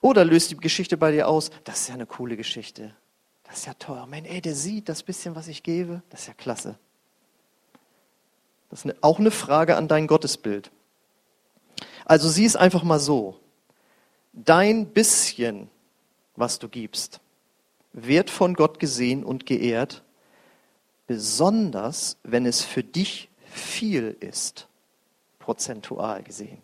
Oder 0.03 0.23
löst 0.27 0.51
die 0.51 0.57
Geschichte 0.59 0.99
bei 0.99 1.13
dir 1.13 1.29
aus, 1.29 1.51
das 1.65 1.81
ist 1.81 1.89
ja 1.89 1.95
eine 1.95 2.05
coole 2.05 2.37
Geschichte. 2.37 2.95
Das 3.45 3.61
ist 3.61 3.67
ja 3.69 3.73
toll. 3.73 4.05
Mann, 4.07 4.27
ey, 4.27 4.43
der 4.43 4.55
sieht 4.55 4.91
das 4.91 5.03
bisschen, 5.03 5.35
was 5.35 5.49
ich 5.49 5.63
gebe. 5.63 6.03
Das 6.11 6.21
ist 6.21 6.27
ja 6.27 6.35
klasse. 6.35 6.79
Das 8.71 8.85
ist 8.85 9.03
auch 9.03 9.19
eine 9.19 9.31
Frage 9.31 9.77
an 9.77 9.89
dein 9.89 10.07
Gottesbild. 10.07 10.71
Also 12.05 12.29
sieh 12.29 12.45
es 12.45 12.57
einfach 12.57 12.83
mal 12.83 12.99
so. 12.99 13.39
Dein 14.33 14.87
bisschen, 14.87 15.69
was 16.37 16.59
du 16.59 16.69
gibst, 16.69 17.21
wird 17.93 18.31
von 18.31 18.55
Gott 18.55 18.79
gesehen 18.79 19.25
und 19.25 19.47
geehrt, 19.47 20.03
besonders 21.07 22.19
wenn 22.23 22.47
es 22.47 22.63
für 22.63 22.85
dich 22.85 23.29
viel 23.47 24.17
ist, 24.21 24.69
prozentual 25.39 26.23
gesehen. 26.23 26.63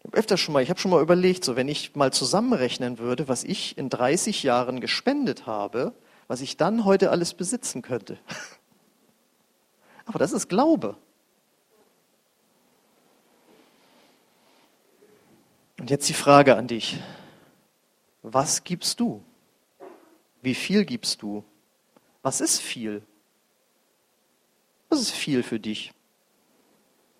Ich 0.00 0.06
habe 0.06 0.16
öfter 0.16 0.36
schon 0.38 0.54
mal, 0.54 0.62
ich 0.62 0.70
habe 0.70 0.80
schon 0.80 0.90
mal 0.90 1.02
überlegt, 1.02 1.44
so 1.44 1.56
wenn 1.56 1.68
ich 1.68 1.94
mal 1.94 2.12
zusammenrechnen 2.12 2.98
würde, 2.98 3.28
was 3.28 3.44
ich 3.44 3.76
in 3.76 3.90
30 3.90 4.42
Jahren 4.42 4.80
gespendet 4.80 5.46
habe, 5.46 5.92
was 6.26 6.40
ich 6.40 6.56
dann 6.56 6.84
heute 6.84 7.10
alles 7.10 7.34
besitzen 7.34 7.82
könnte. 7.82 8.18
Aber 10.10 10.18
das 10.18 10.32
ist 10.32 10.48
Glaube. 10.48 10.96
Und 15.78 15.88
jetzt 15.88 16.08
die 16.08 16.14
Frage 16.14 16.56
an 16.56 16.66
dich. 16.66 16.98
Was 18.22 18.64
gibst 18.64 18.98
du? 18.98 19.24
Wie 20.42 20.56
viel 20.56 20.84
gibst 20.84 21.22
du? 21.22 21.44
Was 22.22 22.40
ist 22.40 22.58
viel? 22.58 23.06
Was 24.88 25.00
ist 25.00 25.12
viel 25.12 25.44
für 25.44 25.60
dich? 25.60 25.92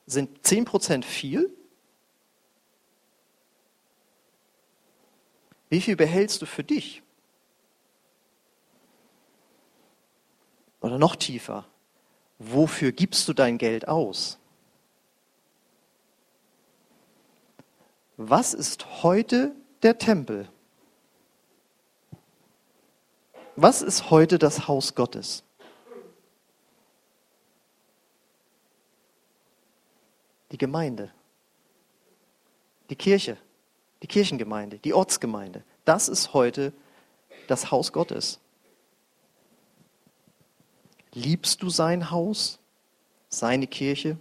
Sind 0.06 0.44
10% 0.44 1.04
viel? 1.04 1.48
Wie 5.68 5.80
viel 5.80 5.94
behältst 5.94 6.42
du 6.42 6.46
für 6.46 6.64
dich? 6.64 7.04
Oder 10.80 10.98
noch 10.98 11.14
tiefer, 11.14 11.69
wofür 12.40 12.90
gibst 12.90 13.28
du 13.28 13.32
dein 13.32 13.56
Geld 13.56 13.86
aus? 13.86 14.38
Was 18.16 18.52
ist 18.52 19.04
heute 19.04 19.54
der 19.82 19.98
Tempel? 19.98 20.48
Was 23.54 23.80
ist 23.80 24.10
heute 24.10 24.40
das 24.40 24.66
Haus 24.66 24.96
Gottes? 24.96 25.44
Die 30.50 30.58
Gemeinde, 30.58 31.12
die 32.90 32.96
Kirche 32.96 33.36
die 34.02 34.06
Kirchengemeinde, 34.06 34.78
die 34.78 34.94
Ortsgemeinde. 34.94 35.62
Das 35.84 36.08
ist 36.08 36.32
heute 36.32 36.72
das 37.48 37.70
Haus 37.70 37.92
Gottes. 37.92 38.40
Liebst 41.12 41.62
du 41.62 41.70
sein 41.70 42.10
Haus, 42.10 42.58
seine 43.28 43.66
Kirche? 43.66 44.16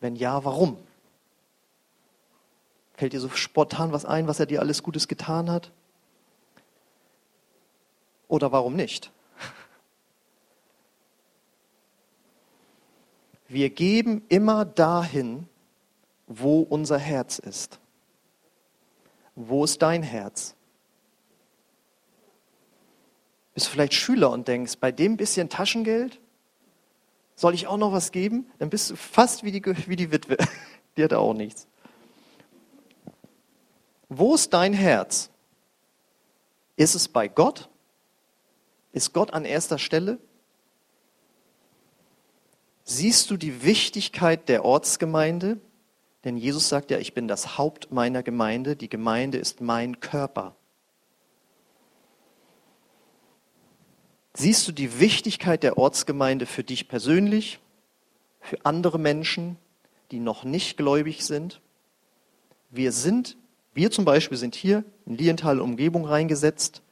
Wenn 0.00 0.16
ja, 0.16 0.44
warum? 0.44 0.76
Fällt 2.94 3.12
dir 3.12 3.20
so 3.20 3.28
spontan 3.30 3.92
was 3.92 4.04
ein, 4.04 4.28
was 4.28 4.38
er 4.38 4.46
dir 4.46 4.60
alles 4.60 4.82
Gutes 4.82 5.08
getan 5.08 5.50
hat? 5.50 5.72
Oder 8.28 8.52
warum 8.52 8.76
nicht? 8.76 9.10
Wir 13.48 13.70
geben 13.70 14.22
immer 14.28 14.64
dahin, 14.64 15.48
wo 16.26 16.60
unser 16.60 16.98
Herz 16.98 17.38
ist. 17.38 17.80
Wo 19.34 19.64
ist 19.64 19.82
dein 19.82 20.02
Herz? 20.04 20.54
Bist 23.54 23.66
du 23.66 23.70
vielleicht 23.70 23.94
Schüler 23.94 24.30
und 24.30 24.48
denkst, 24.48 24.76
bei 24.80 24.92
dem 24.92 25.16
bisschen 25.16 25.48
Taschengeld 25.48 26.20
soll 27.36 27.54
ich 27.54 27.66
auch 27.66 27.76
noch 27.76 27.92
was 27.92 28.12
geben? 28.12 28.50
Dann 28.58 28.70
bist 28.70 28.90
du 28.90 28.96
fast 28.96 29.44
wie 29.44 29.52
die, 29.52 29.62
wie 29.88 29.96
die 29.96 30.12
Witwe. 30.12 30.36
Die 30.96 31.02
hat 31.02 31.12
auch 31.12 31.34
nichts. 31.34 31.66
Wo 34.08 34.36
ist 34.36 34.54
dein 34.54 34.72
Herz? 34.72 35.28
Ist 36.76 36.94
es 36.94 37.08
bei 37.08 37.26
Gott? 37.26 37.68
Ist 38.92 39.12
Gott 39.12 39.32
an 39.32 39.44
erster 39.44 39.76
Stelle? 39.76 40.18
Siehst 42.84 43.28
du 43.32 43.36
die 43.36 43.64
Wichtigkeit 43.64 44.48
der 44.48 44.64
Ortsgemeinde, 44.64 45.58
Denn 46.24 46.38
Jesus 46.38 46.68
sagt 46.70 46.90
ja, 46.90 46.98
ich 46.98 47.12
bin 47.12 47.28
das 47.28 47.58
Haupt 47.58 47.92
meiner 47.92 48.22
Gemeinde, 48.22 48.76
die 48.76 48.88
Gemeinde 48.88 49.38
ist 49.38 49.60
mein 49.60 50.00
Körper. 50.00 50.56
Siehst 54.36 54.66
du 54.66 54.72
die 54.72 54.98
Wichtigkeit 54.98 55.62
der 55.62 55.78
Ortsgemeinde 55.78 56.46
für 56.46 56.64
dich 56.64 56.88
persönlich, 56.88 57.60
für 58.40 58.58
andere 58.64 58.98
Menschen, 58.98 59.56
die 60.10 60.18
noch 60.18 60.42
nicht 60.42 60.76
gläubig 60.76 61.24
sind? 61.24 61.60
Wir 62.70 62.90
sind, 62.90 63.36
wir 63.74 63.92
zum 63.92 64.04
Beispiel 64.04 64.36
sind 64.36 64.56
hier 64.56 64.84
in 65.06 65.16
Lienthal 65.16 65.60
Umgebung 65.60 66.04
reingesetzt. 66.04 66.82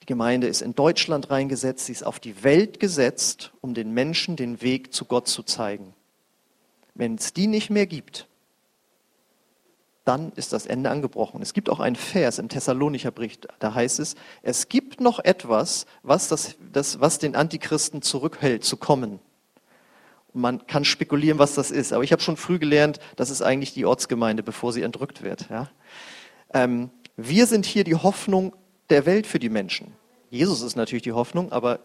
Die 0.00 0.06
Gemeinde 0.06 0.46
ist 0.46 0.62
in 0.62 0.74
Deutschland 0.74 1.30
reingesetzt. 1.30 1.86
Sie 1.86 1.92
ist 1.92 2.04
auf 2.04 2.20
die 2.20 2.42
Welt 2.42 2.80
gesetzt, 2.80 3.52
um 3.60 3.74
den 3.74 3.92
Menschen 3.92 4.36
den 4.36 4.62
Weg 4.62 4.94
zu 4.94 5.04
Gott 5.04 5.28
zu 5.28 5.42
zeigen. 5.42 5.92
Wenn 6.94 7.16
es 7.16 7.34
die 7.34 7.48
nicht 7.48 7.68
mehr 7.68 7.86
gibt, 7.86 8.28
dann 10.06 10.32
ist 10.36 10.52
das 10.52 10.66
Ende 10.66 10.88
angebrochen. 10.88 11.42
Es 11.42 11.52
gibt 11.52 11.68
auch 11.68 11.80
einen 11.80 11.96
Vers 11.96 12.38
im 12.38 12.48
Thessalonicher 12.48 13.10
Bericht, 13.10 13.48
da 13.58 13.74
heißt 13.74 13.98
es, 13.98 14.14
es 14.42 14.68
gibt 14.68 15.00
noch 15.00 15.18
etwas, 15.18 15.84
was, 16.02 16.28
das, 16.28 16.56
das, 16.72 17.00
was 17.00 17.18
den 17.18 17.34
Antichristen 17.34 18.02
zurückhält 18.02 18.64
zu 18.64 18.76
kommen. 18.76 19.18
Und 20.32 20.40
man 20.40 20.66
kann 20.68 20.84
spekulieren, 20.84 21.40
was 21.40 21.54
das 21.54 21.72
ist. 21.72 21.92
Aber 21.92 22.04
ich 22.04 22.12
habe 22.12 22.22
schon 22.22 22.36
früh 22.36 22.58
gelernt, 22.60 23.00
das 23.16 23.30
ist 23.30 23.42
eigentlich 23.42 23.74
die 23.74 23.84
Ortsgemeinde, 23.84 24.44
bevor 24.44 24.72
sie 24.72 24.82
entrückt 24.82 25.22
wird. 25.22 25.50
Ja? 25.50 25.70
Ähm, 26.54 26.90
wir 27.16 27.46
sind 27.46 27.66
hier 27.66 27.82
die 27.82 27.96
Hoffnung 27.96 28.54
der 28.90 29.06
Welt 29.06 29.26
für 29.26 29.40
die 29.40 29.48
Menschen. 29.48 29.92
Jesus 30.30 30.62
ist 30.62 30.76
natürlich 30.76 31.02
die 31.02 31.12
Hoffnung, 31.12 31.50
aber 31.50 31.80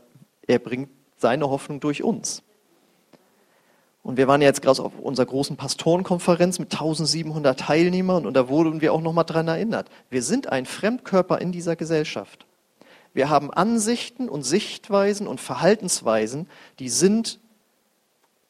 er 0.46 0.60
bringt 0.60 0.90
seine 1.18 1.50
Hoffnung 1.50 1.80
durch 1.80 2.04
uns. 2.04 2.44
Und 4.04 4.18
wir 4.18 4.28
waren 4.28 4.42
jetzt 4.42 4.62
gerade 4.62 4.82
auf 4.82 4.98
unserer 4.98 5.28
großen 5.28 5.58
Pastorenkonferenz 5.58 6.58
mit 6.58 6.74
1700 6.74 7.60
Teilnehmern 7.60 8.26
und 8.26 8.34
da 8.34 8.50
wurden 8.50 8.82
wir 8.82 8.94
auch 8.94 9.02
nochmal 9.02 9.26
dran 9.26 9.48
erinnert. 9.48 9.90
Wir 10.10 10.24
sind 10.24 10.48
ein 10.48 10.66
Fremdkörper 10.66 11.40
in 11.40 11.52
dieser 11.52 11.76
Gesellschaft. 11.76 12.48
Wir 13.14 13.30
haben 13.30 13.52
Ansichten 13.52 14.28
und 14.30 14.44
Sichtweisen 14.44 15.28
und 15.28 15.40
Verhaltensweisen, 15.40 16.48
die 16.80 16.90
sind 16.90 17.40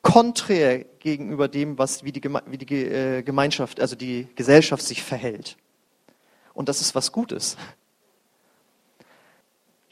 konträr 0.01 0.79
gegenüber 0.99 1.47
dem, 1.47 1.77
was, 1.77 2.03
wie 2.03 2.11
die, 2.11 2.23
wie 2.23 2.57
die 2.57 2.75
äh, 2.75 3.21
Gemeinschaft, 3.21 3.79
also 3.79 3.95
die 3.95 4.27
Gesellschaft 4.35 4.83
sich 4.83 5.03
verhält. 5.03 5.57
Und 6.53 6.69
das 6.69 6.81
ist 6.81 6.95
was 6.95 7.11
Gutes. 7.11 7.57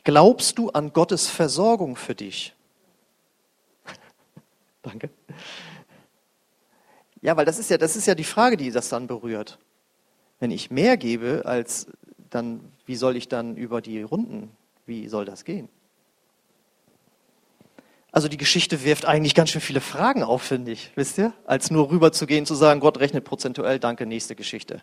Glaubst 0.03 0.57
du 0.57 0.69
an 0.69 0.93
Gottes 0.93 1.27
Versorgung 1.27 1.95
für 1.95 2.15
dich? 2.15 2.55
Danke. 4.81 5.09
Ja, 7.21 7.35
weil 7.35 7.45
das 7.45 7.59
ist 7.59 7.69
ja, 7.69 7.77
das 7.77 7.95
ist 7.95 8.07
ja 8.07 8.15
die 8.15 8.23
Frage, 8.23 8.57
die 8.57 8.71
das 8.71 8.89
dann 8.89 9.07
berührt. 9.07 9.59
Wenn 10.39 10.51
ich 10.51 10.71
mehr 10.71 10.95
gebe, 10.95 11.43
als 11.45 11.87
dann, 12.29 12.61
wie 12.85 12.95
soll 12.95 13.17
ich 13.17 13.27
dann 13.27 13.57
über 13.57 13.81
die 13.81 14.01
Runden, 14.01 14.51
wie 14.85 15.07
soll 15.07 15.25
das 15.25 15.43
gehen? 15.43 15.67
Also 18.11 18.27
die 18.27 18.37
Geschichte 18.37 18.83
wirft 18.83 19.05
eigentlich 19.05 19.35
ganz 19.35 19.51
schön 19.51 19.61
viele 19.61 19.81
Fragen 19.81 20.23
auf, 20.23 20.41
finde 20.41 20.71
ich, 20.71 20.91
wisst 20.95 21.17
ihr? 21.17 21.33
Als 21.45 21.69
nur 21.69 21.91
rüberzugehen, 21.91 22.45
zu 22.45 22.55
sagen, 22.55 22.79
Gott 22.79 22.99
rechnet 22.99 23.23
prozentuell, 23.23 23.79
danke, 23.79 24.05
nächste 24.05 24.35
Geschichte. 24.35 24.81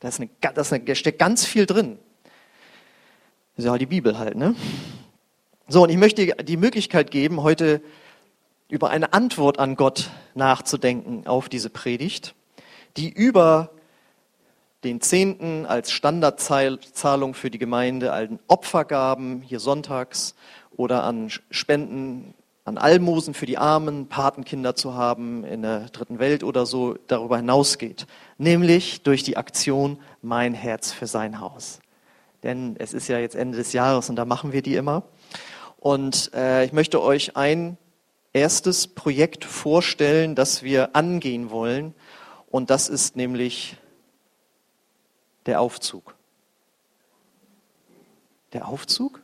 Da, 0.00 0.08
ist 0.08 0.20
eine, 0.20 0.28
das 0.40 0.66
ist 0.66 0.72
eine, 0.74 0.84
da 0.84 0.94
steckt 0.94 1.18
ganz 1.18 1.46
viel 1.46 1.64
drin. 1.64 1.98
Das 3.56 3.64
ist 3.64 3.70
ja 3.70 3.78
die 3.78 3.86
Bibel 3.86 4.18
halt, 4.18 4.36
ne? 4.36 4.54
So, 5.68 5.82
und 5.82 5.88
ich 5.88 5.96
möchte 5.96 6.26
die 6.26 6.56
Möglichkeit 6.56 7.10
geben, 7.10 7.42
heute 7.42 7.80
über 8.68 8.90
eine 8.90 9.12
Antwort 9.12 9.58
an 9.58 9.76
Gott 9.76 10.10
nachzudenken 10.34 11.26
auf 11.26 11.48
diese 11.48 11.70
Predigt, 11.70 12.34
die 12.96 13.08
über 13.08 13.70
den 14.84 15.00
Zehnten 15.00 15.66
als 15.66 15.90
Standardzahlung 15.90 17.34
für 17.34 17.50
die 17.50 17.58
Gemeinde, 17.58 18.12
an 18.12 18.38
Opfergaben 18.46 19.42
hier 19.42 19.60
sonntags 19.60 20.34
oder 20.76 21.04
an 21.04 21.30
Spenden, 21.50 22.34
an 22.64 22.78
Almosen 22.78 23.34
für 23.34 23.46
die 23.46 23.58
Armen, 23.58 24.08
Patenkinder 24.08 24.74
zu 24.74 24.94
haben 24.94 25.44
in 25.44 25.62
der 25.62 25.88
dritten 25.88 26.18
Welt 26.18 26.44
oder 26.44 26.66
so 26.66 26.96
darüber 27.06 27.36
hinausgeht. 27.36 28.06
Nämlich 28.38 29.02
durch 29.02 29.22
die 29.22 29.36
Aktion 29.36 29.98
Mein 30.22 30.54
Herz 30.54 30.92
für 30.92 31.06
sein 31.06 31.40
Haus. 31.40 31.80
Denn 32.42 32.76
es 32.78 32.92
ist 32.92 33.08
ja 33.08 33.18
jetzt 33.18 33.34
Ende 33.34 33.58
des 33.58 33.72
Jahres 33.72 34.10
und 34.10 34.16
da 34.16 34.24
machen 34.24 34.52
wir 34.52 34.62
die 34.62 34.74
immer. 34.74 35.04
Und 35.78 36.32
äh, 36.34 36.64
ich 36.64 36.72
möchte 36.72 37.02
euch 37.02 37.36
ein 37.36 37.78
erstes 38.36 38.86
Projekt 38.86 39.46
vorstellen, 39.46 40.34
das 40.34 40.62
wir 40.62 40.94
angehen 40.94 41.50
wollen. 41.50 41.94
Und 42.50 42.68
das 42.68 42.90
ist 42.90 43.16
nämlich 43.16 43.78
der 45.46 45.62
Aufzug. 45.62 46.14
Der 48.52 48.68
Aufzug? 48.68 49.22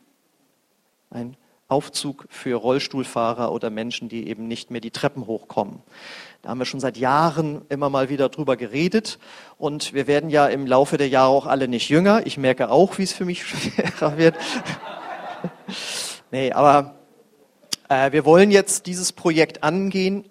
Ein 1.11 1.37
Aufzug 1.67 2.25
für 2.29 2.55
Rollstuhlfahrer 2.55 3.51
oder 3.51 3.69
Menschen, 3.69 4.09
die 4.09 4.27
eben 4.27 4.47
nicht 4.47 4.71
mehr 4.71 4.81
die 4.81 4.89
Treppen 4.89 5.27
hochkommen. 5.27 5.83
Da 6.41 6.49
haben 6.49 6.57
wir 6.57 6.65
schon 6.65 6.79
seit 6.79 6.97
Jahren 6.97 7.61
immer 7.69 7.91
mal 7.91 8.09
wieder 8.09 8.29
drüber 8.29 8.57
geredet 8.57 9.19
und 9.59 9.93
wir 9.93 10.07
werden 10.07 10.31
ja 10.31 10.47
im 10.47 10.65
Laufe 10.65 10.97
der 10.97 11.07
Jahre 11.07 11.29
auch 11.29 11.45
alle 11.45 11.67
nicht 11.67 11.87
jünger. 11.87 12.25
Ich 12.25 12.37
merke 12.37 12.71
auch, 12.71 12.97
wie 12.97 13.03
es 13.03 13.13
für 13.13 13.25
mich 13.25 13.45
schwerer 13.45 14.17
wird. 14.17 14.35
nee, 16.31 16.51
aber 16.51 17.02
wir 18.11 18.25
wollen 18.25 18.51
jetzt 18.51 18.85
dieses 18.87 19.11
Projekt 19.11 19.63
angehen, 19.63 20.25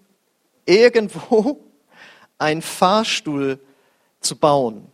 irgendwo 0.66 1.60
einen 2.38 2.62
Fahrstuhl 2.62 3.58
zu 4.20 4.36
bauen. 4.36 4.86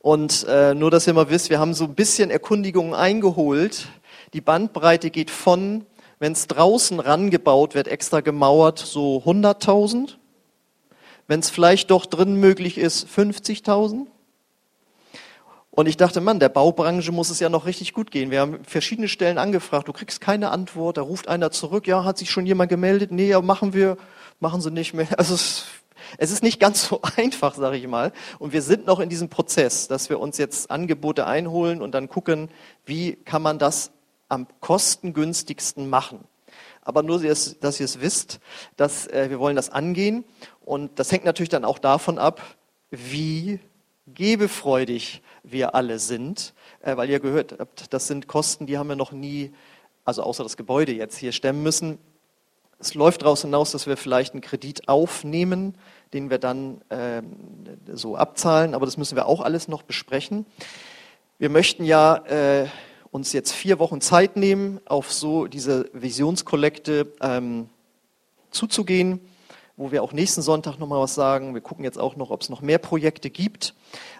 Und 0.00 0.44
äh, 0.48 0.74
nur, 0.74 0.90
dass 0.90 1.06
ihr 1.06 1.14
mal 1.14 1.30
wisst, 1.30 1.50
wir 1.50 1.58
haben 1.58 1.74
so 1.74 1.84
ein 1.84 1.94
bisschen 1.94 2.30
Erkundigungen 2.30 2.94
eingeholt. 2.94 3.88
Die 4.34 4.40
Bandbreite 4.40 5.10
geht 5.10 5.30
von, 5.30 5.86
wenn 6.18 6.32
es 6.32 6.46
draußen 6.46 7.00
rangebaut 7.00 7.74
wird, 7.74 7.88
extra 7.88 8.20
gemauert, 8.20 8.78
so 8.78 9.22
100.000. 9.24 10.16
Wenn 11.26 11.40
es 11.40 11.50
vielleicht 11.50 11.90
doch 11.90 12.04
drin 12.06 12.36
möglich 12.36 12.76
ist, 12.76 13.08
50.000. 13.08 14.06
Und 15.76 15.88
ich 15.88 15.96
dachte, 15.96 16.20
Mann, 16.20 16.38
der 16.38 16.50
Baubranche 16.50 17.10
muss 17.10 17.30
es 17.30 17.40
ja 17.40 17.48
noch 17.48 17.66
richtig 17.66 17.94
gut 17.94 18.12
gehen. 18.12 18.30
Wir 18.30 18.38
haben 18.38 18.62
verschiedene 18.62 19.08
Stellen 19.08 19.38
angefragt, 19.38 19.88
du 19.88 19.92
kriegst 19.92 20.20
keine 20.20 20.52
Antwort, 20.52 20.98
da 20.98 21.02
ruft 21.02 21.26
einer 21.26 21.50
zurück, 21.50 21.88
ja, 21.88 22.04
hat 22.04 22.16
sich 22.16 22.30
schon 22.30 22.46
jemand 22.46 22.70
gemeldet? 22.70 23.10
Nee, 23.10 23.26
ja, 23.30 23.40
machen 23.40 23.72
wir, 23.72 23.96
machen 24.38 24.60
sie 24.60 24.70
nicht 24.70 24.94
mehr. 24.94 25.08
Also 25.18 25.34
es, 25.34 25.64
es 26.16 26.30
ist 26.30 26.44
nicht 26.44 26.60
ganz 26.60 26.86
so 26.86 27.00
einfach, 27.16 27.56
sage 27.56 27.76
ich 27.76 27.88
mal. 27.88 28.12
Und 28.38 28.52
wir 28.52 28.62
sind 28.62 28.86
noch 28.86 29.00
in 29.00 29.08
diesem 29.08 29.30
Prozess, 29.30 29.88
dass 29.88 30.10
wir 30.10 30.20
uns 30.20 30.38
jetzt 30.38 30.70
Angebote 30.70 31.26
einholen 31.26 31.82
und 31.82 31.90
dann 31.90 32.08
gucken, 32.08 32.50
wie 32.84 33.16
kann 33.16 33.42
man 33.42 33.58
das 33.58 33.90
am 34.28 34.46
kostengünstigsten 34.60 35.90
machen. 35.90 36.20
Aber 36.82 37.02
nur, 37.02 37.20
dass 37.20 37.80
ihr 37.80 37.84
es 37.84 38.00
wisst, 38.00 38.38
dass 38.76 39.08
äh, 39.08 39.28
wir 39.28 39.40
wollen 39.40 39.56
das 39.56 39.70
angehen. 39.70 40.22
Und 40.64 41.00
das 41.00 41.10
hängt 41.10 41.24
natürlich 41.24 41.48
dann 41.48 41.64
auch 41.64 41.80
davon 41.80 42.20
ab, 42.20 42.40
wie 42.90 43.58
gebefreudig 44.06 45.22
wir 45.44 45.74
alle 45.74 45.98
sind, 45.98 46.54
äh, 46.80 46.96
weil 46.96 47.08
ihr 47.08 47.20
gehört 47.20 47.56
habt, 47.58 47.92
das 47.92 48.06
sind 48.08 48.26
Kosten, 48.26 48.66
die 48.66 48.78
haben 48.78 48.88
wir 48.88 48.96
noch 48.96 49.12
nie, 49.12 49.52
also 50.04 50.22
außer 50.22 50.42
das 50.42 50.56
Gebäude 50.56 50.92
jetzt 50.92 51.16
hier 51.16 51.32
stemmen 51.32 51.62
müssen. 51.62 51.98
Es 52.80 52.94
läuft 52.94 53.22
daraus 53.22 53.42
hinaus, 53.42 53.70
dass 53.70 53.86
wir 53.86 53.96
vielleicht 53.96 54.32
einen 54.32 54.40
Kredit 54.40 54.88
aufnehmen, 54.88 55.76
den 56.12 56.30
wir 56.30 56.38
dann 56.38 56.80
äh, 56.88 57.22
so 57.92 58.16
abzahlen, 58.16 58.74
aber 58.74 58.86
das 58.86 58.96
müssen 58.96 59.16
wir 59.16 59.26
auch 59.26 59.40
alles 59.40 59.68
noch 59.68 59.82
besprechen. 59.82 60.46
Wir 61.38 61.50
möchten 61.50 61.84
ja 61.84 62.16
äh, 62.26 62.66
uns 63.10 63.32
jetzt 63.32 63.52
vier 63.52 63.78
Wochen 63.78 64.00
Zeit 64.00 64.36
nehmen, 64.36 64.80
auf 64.86 65.12
so 65.12 65.46
diese 65.46 65.88
Visionskollekte 65.92 67.12
ähm, 67.20 67.68
zuzugehen 68.50 69.20
wo 69.76 69.90
wir 69.90 70.02
auch 70.02 70.12
nächsten 70.12 70.42
Sonntag 70.42 70.78
nochmal 70.78 71.00
was 71.00 71.14
sagen. 71.14 71.54
Wir 71.54 71.60
gucken 71.60 71.84
jetzt 71.84 71.98
auch 71.98 72.16
noch, 72.16 72.30
ob 72.30 72.42
es 72.42 72.48
noch 72.48 72.60
mehr 72.60 72.78
Projekte 72.78 73.30
gibt. 73.30 73.74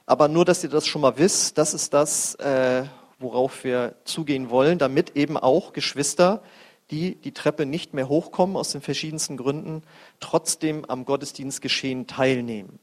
Aber 0.06 0.28
nur, 0.28 0.44
dass 0.44 0.64
ihr 0.64 0.70
das 0.70 0.86
schon 0.86 1.02
mal 1.02 1.16
wisst, 1.18 1.58
das 1.58 1.74
ist 1.74 1.94
das, 1.94 2.34
äh, 2.36 2.84
worauf 3.18 3.64
wir 3.64 3.94
zugehen 4.04 4.50
wollen, 4.50 4.78
damit 4.78 5.16
eben 5.16 5.36
auch 5.36 5.72
Geschwister, 5.72 6.42
die 6.90 7.14
die 7.14 7.32
Treppe 7.32 7.66
nicht 7.66 7.94
mehr 7.94 8.08
hochkommen 8.08 8.56
aus 8.56 8.72
den 8.72 8.80
verschiedensten 8.80 9.36
Gründen, 9.36 9.82
trotzdem 10.20 10.84
am 10.84 11.04
Gottesdienstgeschehen 11.04 12.06
teilnehmen. 12.06 12.78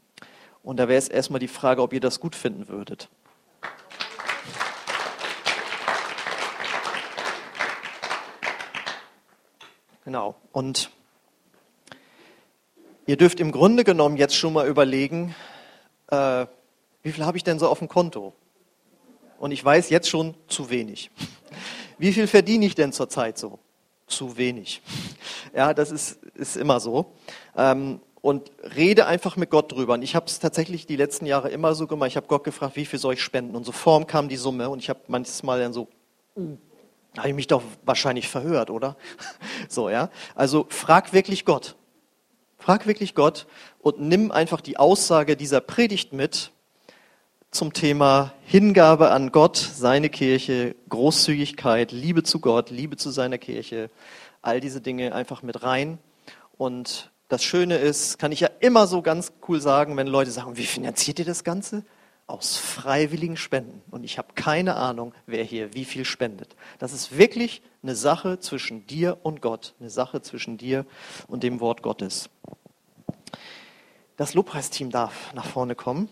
Und 0.64 0.78
da 0.78 0.88
wäre 0.88 0.98
es 0.98 1.08
erstmal 1.08 1.40
die 1.40 1.48
Frage, 1.48 1.82
ob 1.82 1.94
ihr 1.94 2.00
das 2.00 2.20
gut 2.20 2.36
finden 2.36 2.68
würdet. 2.68 3.10
Genau. 10.04 10.36
Und 10.52 10.92
Ihr 13.12 13.18
dürft 13.18 13.42
im 13.42 13.52
Grunde 13.52 13.84
genommen 13.84 14.16
jetzt 14.16 14.38
schon 14.38 14.54
mal 14.54 14.66
überlegen, 14.70 15.36
äh, 16.08 16.46
wie 17.04 17.12
viel 17.12 17.26
habe 17.26 17.36
ich 17.36 17.44
denn 17.44 17.60
so 17.60 17.68
auf 17.68 17.80
dem 17.80 17.90
Konto? 17.90 18.34
Und 19.38 19.52
ich 19.52 19.66
weiß 19.66 19.90
jetzt 19.90 20.08
schon 20.08 20.34
zu 20.48 20.70
wenig. 20.70 21.12
Wie 21.98 22.14
viel 22.14 22.26
verdiene 22.26 22.66
ich 22.66 22.74
denn 22.74 22.94
zurzeit 22.94 23.38
so? 23.38 23.60
Zu 24.08 24.38
wenig. 24.38 24.82
Ja, 25.54 25.74
das 25.74 25.92
ist, 25.92 26.24
ist 26.36 26.56
immer 26.56 26.80
so. 26.80 27.12
Ähm, 27.58 28.00
und 28.22 28.50
rede 28.78 29.08
einfach 29.08 29.36
mit 29.36 29.50
Gott 29.50 29.74
drüber. 29.74 29.96
Und 29.96 30.04
ich 30.04 30.16
habe 30.16 30.28
es 30.28 30.40
tatsächlich 30.40 30.86
die 30.86 30.96
letzten 30.96 31.26
Jahre 31.26 31.50
immer 31.50 31.76
so 31.76 31.88
gemacht. 31.88 32.08
Ich 32.08 32.16
habe 32.16 32.28
Gott 32.28 32.46
gefragt, 32.46 32.78
wie 32.78 32.86
viel 32.86 32.98
soll 32.98 33.16
ich 33.16 33.22
spenden? 33.22 33.58
Und 33.58 33.66
so 33.66 33.74
form 33.74 34.08
kam 34.08 34.30
die 34.30 34.38
Summe 34.38 34.70
und 34.70 34.80
ich 34.80 34.90
habe 34.90 35.02
manches 35.08 35.44
Mal 35.44 35.60
dann 35.60 35.74
so, 35.74 35.90
habe 37.18 37.28
ich 37.28 37.36
mich 37.36 37.48
doch 37.48 37.62
wahrscheinlich 37.84 38.30
verhört, 38.30 38.70
oder? 38.70 38.96
So, 39.68 39.90
ja. 39.90 40.10
Also 40.34 40.66
frag 40.70 41.12
wirklich 41.12 41.44
Gott. 41.44 41.76
Frag 42.62 42.86
wirklich 42.86 43.16
Gott 43.16 43.48
und 43.80 44.00
nimm 44.00 44.32
einfach 44.32 44.62
die 44.62 44.78
Aussage 44.78 45.36
dieser 45.36 45.62
Predigt 45.62 46.14
mit 46.14 46.52
zum 47.50 47.74
Thema 47.74 48.34
Hingabe 48.46 49.10
an 49.10 49.32
Gott, 49.32 49.58
seine 49.58 50.10
Kirche, 50.10 50.76
Großzügigkeit, 50.90 51.92
Liebe 51.92 52.22
zu 52.22 52.40
Gott, 52.40 52.70
Liebe 52.70 52.98
zu 52.98 53.10
seiner 53.10 53.40
Kirche, 53.40 53.90
all 54.44 54.60
diese 54.60 54.80
Dinge 54.80 55.16
einfach 55.16 55.42
mit 55.42 55.64
rein. 55.64 55.98
Und 56.56 57.10
das 57.30 57.44
Schöne 57.44 57.78
ist, 57.78 58.20
kann 58.20 58.32
ich 58.32 58.42
ja 58.42 58.50
immer 58.60 58.86
so 58.86 59.02
ganz 59.02 59.34
cool 59.48 59.60
sagen, 59.60 59.98
wenn 59.98 60.06
Leute 60.06 60.30
sagen, 60.30 60.56
wie 60.56 60.68
finanziert 60.68 61.18
ihr 61.18 61.26
das 61.26 61.44
Ganze? 61.44 61.84
Aus 62.28 62.58
freiwilligen 62.58 63.38
Spenden. 63.38 63.82
Und 63.90 64.04
ich 64.04 64.20
habe 64.20 64.34
keine 64.36 64.76
Ahnung, 64.76 65.16
wer 65.26 65.44
hier 65.44 65.74
wie 65.74 65.86
viel 65.86 66.06
spendet. 66.06 66.56
Das 66.78 66.94
ist 66.94 67.18
wirklich 67.18 67.64
eine 67.84 67.96
Sache 67.96 68.40
zwischen 68.40 68.86
dir 68.86 69.18
und 69.24 69.42
Gott, 69.42 69.74
eine 69.80 69.90
Sache 69.90 70.22
zwischen 70.22 70.58
dir 70.58 70.86
und 71.28 71.44
dem 71.44 71.60
Wort 71.60 71.82
Gottes. 71.82 72.30
Das 74.18 74.34
Lobpreisteam 74.34 74.92
darf 74.92 75.34
nach 75.34 75.46
vorne 75.46 75.76
kommen. 75.76 76.10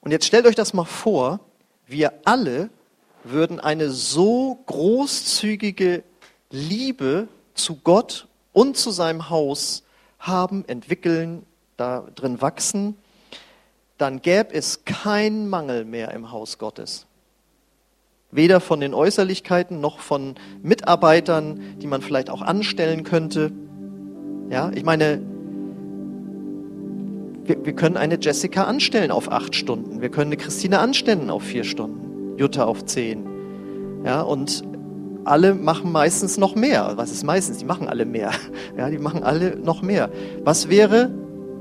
Und 0.00 0.10
jetzt 0.10 0.26
stellt 0.26 0.46
euch 0.46 0.54
das 0.54 0.72
mal 0.72 0.84
vor, 0.84 1.40
wir 1.86 2.12
alle 2.24 2.70
würden 3.22 3.60
eine 3.60 3.90
so 3.90 4.58
großzügige 4.66 6.04
Liebe 6.50 7.28
zu 7.54 7.76
Gott 7.76 8.26
und 8.52 8.76
zu 8.76 8.90
seinem 8.90 9.30
Haus 9.30 9.82
haben, 10.18 10.66
entwickeln, 10.68 11.44
da 11.76 12.06
drin 12.14 12.40
wachsen, 12.40 12.96
dann 13.98 14.22
gäbe 14.22 14.54
es 14.54 14.84
keinen 14.84 15.48
Mangel 15.48 15.84
mehr 15.84 16.12
im 16.12 16.30
Haus 16.30 16.58
Gottes. 16.58 17.06
Weder 18.34 18.58
von 18.58 18.80
den 18.80 18.94
Äußerlichkeiten 18.94 19.80
noch 19.80 20.00
von 20.00 20.34
Mitarbeitern, 20.60 21.60
die 21.80 21.86
man 21.86 22.02
vielleicht 22.02 22.30
auch 22.30 22.42
anstellen 22.42 23.04
könnte. 23.04 23.52
Ja, 24.50 24.72
ich 24.74 24.84
meine, 24.84 25.22
wir, 27.44 27.64
wir 27.64 27.72
können 27.74 27.96
eine 27.96 28.18
Jessica 28.20 28.64
anstellen 28.64 29.12
auf 29.12 29.30
acht 29.30 29.54
Stunden. 29.54 30.00
Wir 30.00 30.08
können 30.08 30.32
eine 30.32 30.36
Christine 30.36 30.80
anstellen 30.80 31.30
auf 31.30 31.44
vier 31.44 31.62
Stunden. 31.62 32.36
Jutta 32.36 32.64
auf 32.64 32.84
zehn. 32.84 33.24
Ja, 34.04 34.22
und 34.22 34.64
alle 35.24 35.54
machen 35.54 35.92
meistens 35.92 36.36
noch 36.36 36.56
mehr. 36.56 36.94
Was 36.96 37.12
ist 37.12 37.22
meistens? 37.24 37.58
Die 37.58 37.64
machen 37.64 37.88
alle 37.88 38.04
mehr. 38.04 38.32
Ja, 38.76 38.90
die 38.90 38.98
machen 38.98 39.22
alle 39.22 39.56
noch 39.56 39.82
mehr. 39.82 40.10
Was 40.42 40.68
wäre, 40.68 41.10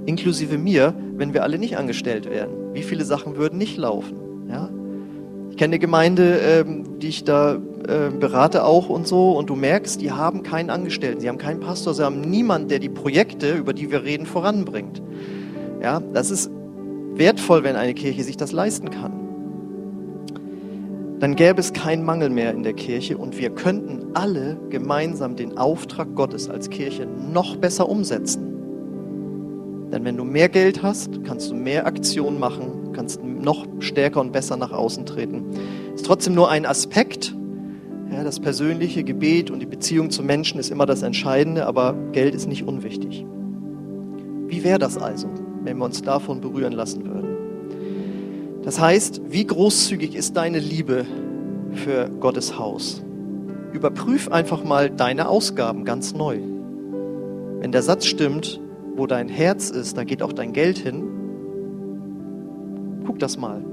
inklusive 0.07 0.57
mir, 0.57 0.95
wenn 1.15 1.35
wir 1.35 1.43
alle 1.43 1.59
nicht 1.59 1.77
angestellt 1.77 2.27
wären? 2.27 2.73
Wie 2.73 2.81
viele 2.81 3.05
Sachen 3.05 3.37
würden 3.37 3.59
nicht 3.59 3.77
laufen? 3.77 4.47
Ja? 4.49 4.69
Ich 5.53 5.57
kenne 5.57 5.73
eine 5.73 5.79
Gemeinde, 5.79 6.39
ähm, 6.39 6.99
die 6.99 7.09
ich 7.09 7.25
da 7.25 7.53
äh, 7.53 8.09
berate 8.09 8.65
auch 8.65 8.89
und 8.89 9.07
so, 9.07 9.37
und 9.37 9.51
du 9.51 9.55
merkst, 9.55 10.01
die 10.01 10.11
haben 10.11 10.41
keinen 10.41 10.71
Angestellten, 10.71 11.21
sie 11.21 11.29
haben 11.29 11.37
keinen 11.37 11.59
Pastor, 11.59 11.93
sie 11.93 12.03
haben 12.03 12.21
niemanden, 12.21 12.69
der 12.69 12.79
die 12.79 12.89
Projekte, 12.89 13.53
über 13.53 13.73
die 13.73 13.91
wir 13.91 14.03
reden, 14.03 14.25
voranbringt. 14.25 15.03
Ja, 15.79 16.01
das 16.11 16.31
ist 16.31 16.49
wertvoll, 17.13 17.63
wenn 17.63 17.75
eine 17.75 17.93
Kirche 17.93 18.23
sich 18.23 18.35
das 18.35 18.51
leisten 18.51 18.89
kann 18.89 19.23
dann 21.23 21.37
gäbe 21.37 21.61
es 21.61 21.71
keinen 21.71 22.03
Mangel 22.03 22.29
mehr 22.29 22.51
in 22.51 22.63
der 22.63 22.73
Kirche 22.73 23.17
und 23.17 23.39
wir 23.39 23.51
könnten 23.51 24.07
alle 24.13 24.57
gemeinsam 24.69 25.37
den 25.37 25.57
Auftrag 25.57 26.15
Gottes 26.15 26.49
als 26.49 26.69
Kirche 26.69 27.05
noch 27.05 27.55
besser 27.55 27.87
umsetzen. 27.87 29.89
Denn 29.89 30.03
wenn 30.03 30.17
du 30.17 30.25
mehr 30.25 30.49
Geld 30.49 30.83
hast, 30.83 31.23
kannst 31.23 31.49
du 31.49 31.55
mehr 31.55 31.85
Aktionen 31.85 32.39
machen, 32.39 32.82
kannst 32.93 33.23
noch 33.23 33.65
stärker 33.79 34.21
und 34.21 34.31
besser 34.31 34.57
nach 34.57 34.71
außen 34.71 35.05
treten. 35.05 35.45
Ist 35.95 36.05
trotzdem 36.05 36.33
nur 36.33 36.49
ein 36.49 36.65
Aspekt. 36.65 37.35
Ja, 38.11 38.23
das 38.23 38.39
persönliche 38.39 39.03
Gebet 39.03 39.49
und 39.49 39.59
die 39.59 39.65
Beziehung 39.65 40.11
zu 40.11 40.23
Menschen 40.23 40.59
ist 40.59 40.69
immer 40.69 40.85
das 40.85 41.01
Entscheidende, 41.01 41.65
aber 41.65 41.95
Geld 42.11 42.35
ist 42.35 42.47
nicht 42.47 42.67
unwichtig. 42.67 43.25
Wie 44.47 44.63
wäre 44.63 44.77
das 44.77 44.97
also, 44.97 45.27
wenn 45.63 45.77
wir 45.77 45.85
uns 45.85 46.01
davon 46.03 46.39
berühren 46.39 46.73
lassen 46.73 47.05
würden? 47.05 47.33
Das 48.63 48.79
heißt, 48.79 49.21
wie 49.29 49.45
großzügig 49.45 50.15
ist 50.15 50.37
deine 50.37 50.59
Liebe 50.59 51.05
für 51.73 52.09
Gottes 52.19 52.57
Haus? 52.57 53.03
Überprüf 53.73 54.29
einfach 54.29 54.63
mal 54.63 54.89
deine 54.89 55.27
Ausgaben 55.27 55.83
ganz 55.83 56.13
neu. 56.13 56.37
Wenn 57.59 57.71
der 57.71 57.81
Satz 57.81 58.05
stimmt, 58.05 58.61
wo 58.95 59.07
dein 59.07 59.27
Herz 59.27 59.69
ist, 59.69 59.97
da 59.97 60.03
geht 60.03 60.21
auch 60.21 60.33
dein 60.33 60.53
Geld 60.53 60.77
hin. 60.77 61.03
Guck 63.13 63.19
das 63.19 63.37
mal. 63.37 63.63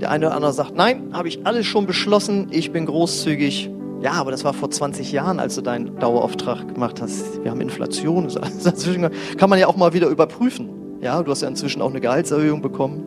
Der 0.00 0.10
eine 0.10 0.26
oder 0.26 0.34
andere 0.34 0.52
sagt, 0.52 0.74
nein, 0.74 1.10
habe 1.12 1.28
ich 1.28 1.46
alles 1.46 1.66
schon 1.66 1.86
beschlossen, 1.86 2.48
ich 2.50 2.72
bin 2.72 2.86
großzügig. 2.86 3.70
Ja, 4.02 4.12
aber 4.14 4.32
das 4.32 4.44
war 4.44 4.54
vor 4.54 4.70
20 4.70 5.12
Jahren, 5.12 5.38
als 5.38 5.54
du 5.54 5.60
deinen 5.60 5.98
Dauerauftrag 6.00 6.74
gemacht 6.74 7.00
hast. 7.00 7.44
Wir 7.44 7.52
haben 7.52 7.60
Inflation. 7.60 8.26
Dazwischen 8.64 9.08
kann 9.36 9.48
man 9.48 9.60
ja 9.60 9.68
auch 9.68 9.76
mal 9.76 9.92
wieder 9.92 10.08
überprüfen. 10.08 10.98
Ja, 11.00 11.22
du 11.22 11.30
hast 11.30 11.42
ja 11.42 11.48
inzwischen 11.48 11.80
auch 11.80 11.90
eine 11.90 12.00
Gehaltserhöhung 12.00 12.60
bekommen 12.60 13.04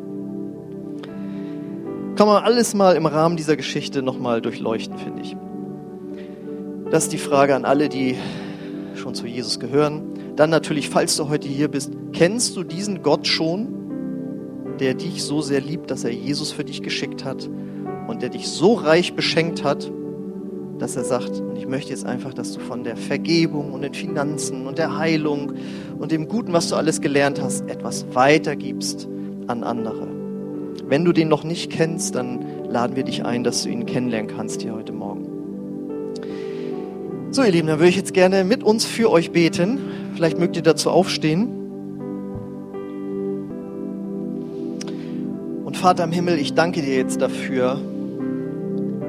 kann 2.15 2.27
man 2.27 2.43
alles 2.43 2.75
mal 2.75 2.95
im 2.95 3.08
Rahmen 3.08 3.38
dieser 3.38 3.56
Geschichte 3.56 4.03
nochmal 4.03 4.39
durchleuchten, 4.39 4.97
finde 4.99 5.23
ich. 5.23 5.36
Das 6.91 7.06
ist 7.06 7.13
die 7.13 7.17
Frage 7.17 7.56
an 7.56 7.65
alle, 7.65 7.89
die 7.89 8.15
schon 8.93 9.15
zu 9.15 9.25
Jesus 9.25 9.60
gehören. 9.60 10.03
Dann 10.36 10.51
natürlich, 10.51 10.89
falls 10.89 11.15
du 11.17 11.27
heute 11.29 11.47
hier 11.47 11.69
bist, 11.69 11.91
kennst 12.12 12.56
du 12.56 12.63
diesen 12.63 13.01
Gott 13.01 13.25
schon, 13.25 13.82
der 14.79 14.93
dich 14.93 15.23
so 15.23 15.41
sehr 15.41 15.62
liebt, 15.62 15.91
dass 15.91 16.03
er 16.03 16.12
Jesus 16.12 16.51
für 16.51 16.63
dich 16.63 16.81
geschickt 16.81 17.23
hat 17.23 17.49
und 18.07 18.21
der 18.21 18.29
dich 18.29 18.47
so 18.47 18.73
reich 18.73 19.13
beschenkt 19.13 19.63
hat, 19.63 19.91
dass 20.79 20.95
er 20.95 21.03
sagt, 21.03 21.39
und 21.39 21.57
ich 21.57 21.67
möchte 21.67 21.91
jetzt 21.91 22.05
einfach, 22.05 22.33
dass 22.33 22.53
du 22.53 22.59
von 22.59 22.83
der 22.83 22.97
Vergebung 22.97 23.71
und 23.73 23.81
den 23.81 23.93
Finanzen 23.93 24.67
und 24.67 24.77
der 24.77 24.97
Heilung 24.97 25.53
und 25.97 26.12
dem 26.12 26.27
Guten, 26.27 26.51
was 26.53 26.69
du 26.69 26.75
alles 26.75 26.99
gelernt 26.99 27.41
hast, 27.41 27.69
etwas 27.69 28.05
weitergibst 28.13 29.07
an 29.47 29.63
andere. 29.63 30.07
Wenn 30.88 31.05
du 31.05 31.13
den 31.13 31.29
noch 31.29 31.43
nicht 31.43 31.71
kennst, 31.71 32.15
dann 32.15 32.45
laden 32.67 32.95
wir 32.95 33.03
dich 33.03 33.23
ein, 33.23 33.43
dass 33.43 33.63
du 33.63 33.69
ihn 33.69 33.86
kennenlernen 33.86 34.29
kannst 34.36 34.62
hier 34.62 34.73
heute 34.73 34.91
Morgen. 34.91 35.27
So, 37.31 37.43
ihr 37.43 37.51
Lieben, 37.51 37.67
dann 37.67 37.79
würde 37.79 37.89
ich 37.89 37.95
jetzt 37.95 38.13
gerne 38.13 38.43
mit 38.43 38.63
uns 38.63 38.86
für 38.86 39.09
euch 39.09 39.31
beten. 39.31 39.79
Vielleicht 40.15 40.38
mögt 40.38 40.55
ihr 40.55 40.62
dazu 40.62 40.91
aufstehen. 40.91 41.62
Vater 45.83 46.05
im 46.05 46.13
Himmel, 46.13 46.39
ich 46.39 46.53
danke 46.53 46.81
dir 46.81 46.95
jetzt 46.95 47.21
dafür, 47.21 47.77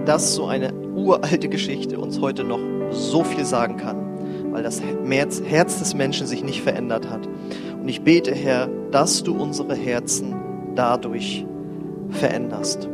dass 0.07 0.35
so 0.35 0.47
eine 0.47 0.75
uralte 0.75 1.49
Geschichte 1.49 2.01
uns 2.01 2.21
heute 2.21 2.43
noch 2.43 2.59
so 2.91 3.23
viel 3.23 3.45
sagen 3.45 3.77
kann, 3.77 4.51
weil 4.51 4.65
das 4.65 4.83
Herz 4.83 5.79
des 5.79 5.95
Menschen 5.95 6.27
sich 6.27 6.43
nicht 6.43 6.63
verändert 6.63 7.09
hat. 7.09 7.29
Und 7.81 7.89
ich 7.89 8.01
bete, 8.01 8.35
Herr, 8.35 8.69
dass 8.91 9.23
du 9.23 9.41
unsere 9.41 9.77
Herzen 9.77 10.35
dadurch 10.75 11.47
veränderst. 12.11 12.89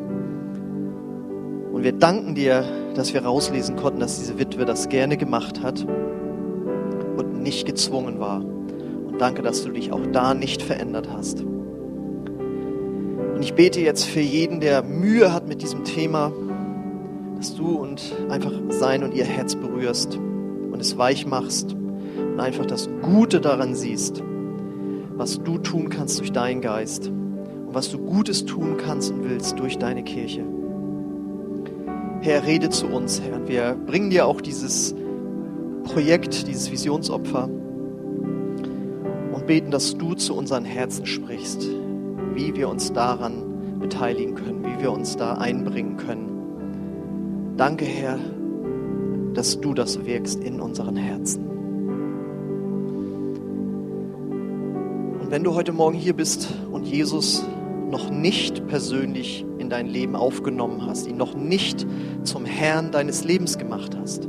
Und 1.72 1.82
wir 1.82 1.92
danken 1.92 2.34
dir, 2.34 2.64
dass 2.94 3.14
wir 3.14 3.24
rauslesen 3.24 3.76
konnten, 3.76 4.00
dass 4.00 4.18
diese 4.18 4.38
Witwe 4.38 4.66
das 4.66 4.90
gerne 4.90 5.16
gemacht 5.16 5.62
hat 5.62 5.86
und 7.16 7.42
nicht 7.42 7.64
gezwungen 7.64 8.20
war. 8.20 8.44
Und 8.44 9.18
danke, 9.22 9.40
dass 9.40 9.64
du 9.64 9.70
dich 9.70 9.90
auch 9.90 10.04
da 10.12 10.34
nicht 10.34 10.60
verändert 10.60 11.08
hast. 11.10 11.42
Und 13.40 13.44
ich 13.44 13.54
bete 13.54 13.80
jetzt 13.80 14.04
für 14.04 14.20
jeden, 14.20 14.60
der 14.60 14.82
Mühe 14.82 15.32
hat 15.32 15.48
mit 15.48 15.62
diesem 15.62 15.84
Thema, 15.84 16.30
dass 17.38 17.54
du 17.54 17.68
und 17.68 18.14
einfach 18.28 18.52
sein 18.68 19.02
und 19.02 19.14
ihr 19.14 19.24
Herz 19.24 19.56
berührst 19.56 20.16
und 20.16 20.78
es 20.78 20.98
weich 20.98 21.26
machst 21.26 21.72
und 21.72 22.38
einfach 22.38 22.66
das 22.66 22.90
Gute 23.00 23.40
daran 23.40 23.74
siehst, 23.74 24.22
was 25.16 25.42
du 25.42 25.56
tun 25.56 25.88
kannst 25.88 26.18
durch 26.20 26.32
deinen 26.32 26.60
Geist 26.60 27.08
und 27.08 27.72
was 27.72 27.90
du 27.90 27.96
Gutes 27.96 28.44
tun 28.44 28.76
kannst 28.76 29.10
und 29.10 29.24
willst 29.24 29.58
durch 29.58 29.78
deine 29.78 30.04
Kirche. 30.04 30.44
Herr, 32.20 32.44
rede 32.44 32.68
zu 32.68 32.88
uns, 32.88 33.22
Herr. 33.22 33.36
Und 33.36 33.48
wir 33.48 33.74
bringen 33.86 34.10
dir 34.10 34.26
auch 34.26 34.42
dieses 34.42 34.94
Projekt, 35.84 36.46
dieses 36.46 36.70
Visionsopfer 36.70 37.48
und 39.32 39.46
beten, 39.46 39.70
dass 39.70 39.96
du 39.96 40.12
zu 40.12 40.36
unseren 40.36 40.66
Herzen 40.66 41.06
sprichst, 41.06 41.66
wie 42.34 42.54
wir 42.54 42.68
uns 42.68 42.92
daran 42.92 43.78
beteiligen 43.80 44.34
können, 44.34 44.64
wie 44.64 44.82
wir 44.82 44.92
uns 44.92 45.16
da 45.16 45.34
einbringen 45.34 45.96
können. 45.96 47.54
Danke, 47.56 47.84
Herr, 47.84 48.18
dass 49.34 49.60
du 49.60 49.74
das 49.74 50.04
wirkst 50.04 50.42
in 50.42 50.60
unseren 50.60 50.96
Herzen. 50.96 51.46
Und 55.20 55.30
wenn 55.30 55.44
du 55.44 55.54
heute 55.54 55.72
Morgen 55.72 55.96
hier 55.96 56.14
bist 56.14 56.48
und 56.70 56.86
Jesus 56.86 57.44
noch 57.90 58.10
nicht 58.10 58.66
persönlich 58.68 59.44
in 59.58 59.68
dein 59.68 59.86
Leben 59.86 60.16
aufgenommen 60.16 60.86
hast, 60.86 61.06
ihn 61.06 61.16
noch 61.16 61.34
nicht 61.34 61.86
zum 62.22 62.44
Herrn 62.44 62.92
deines 62.92 63.24
Lebens 63.24 63.58
gemacht 63.58 63.96
hast, 64.00 64.28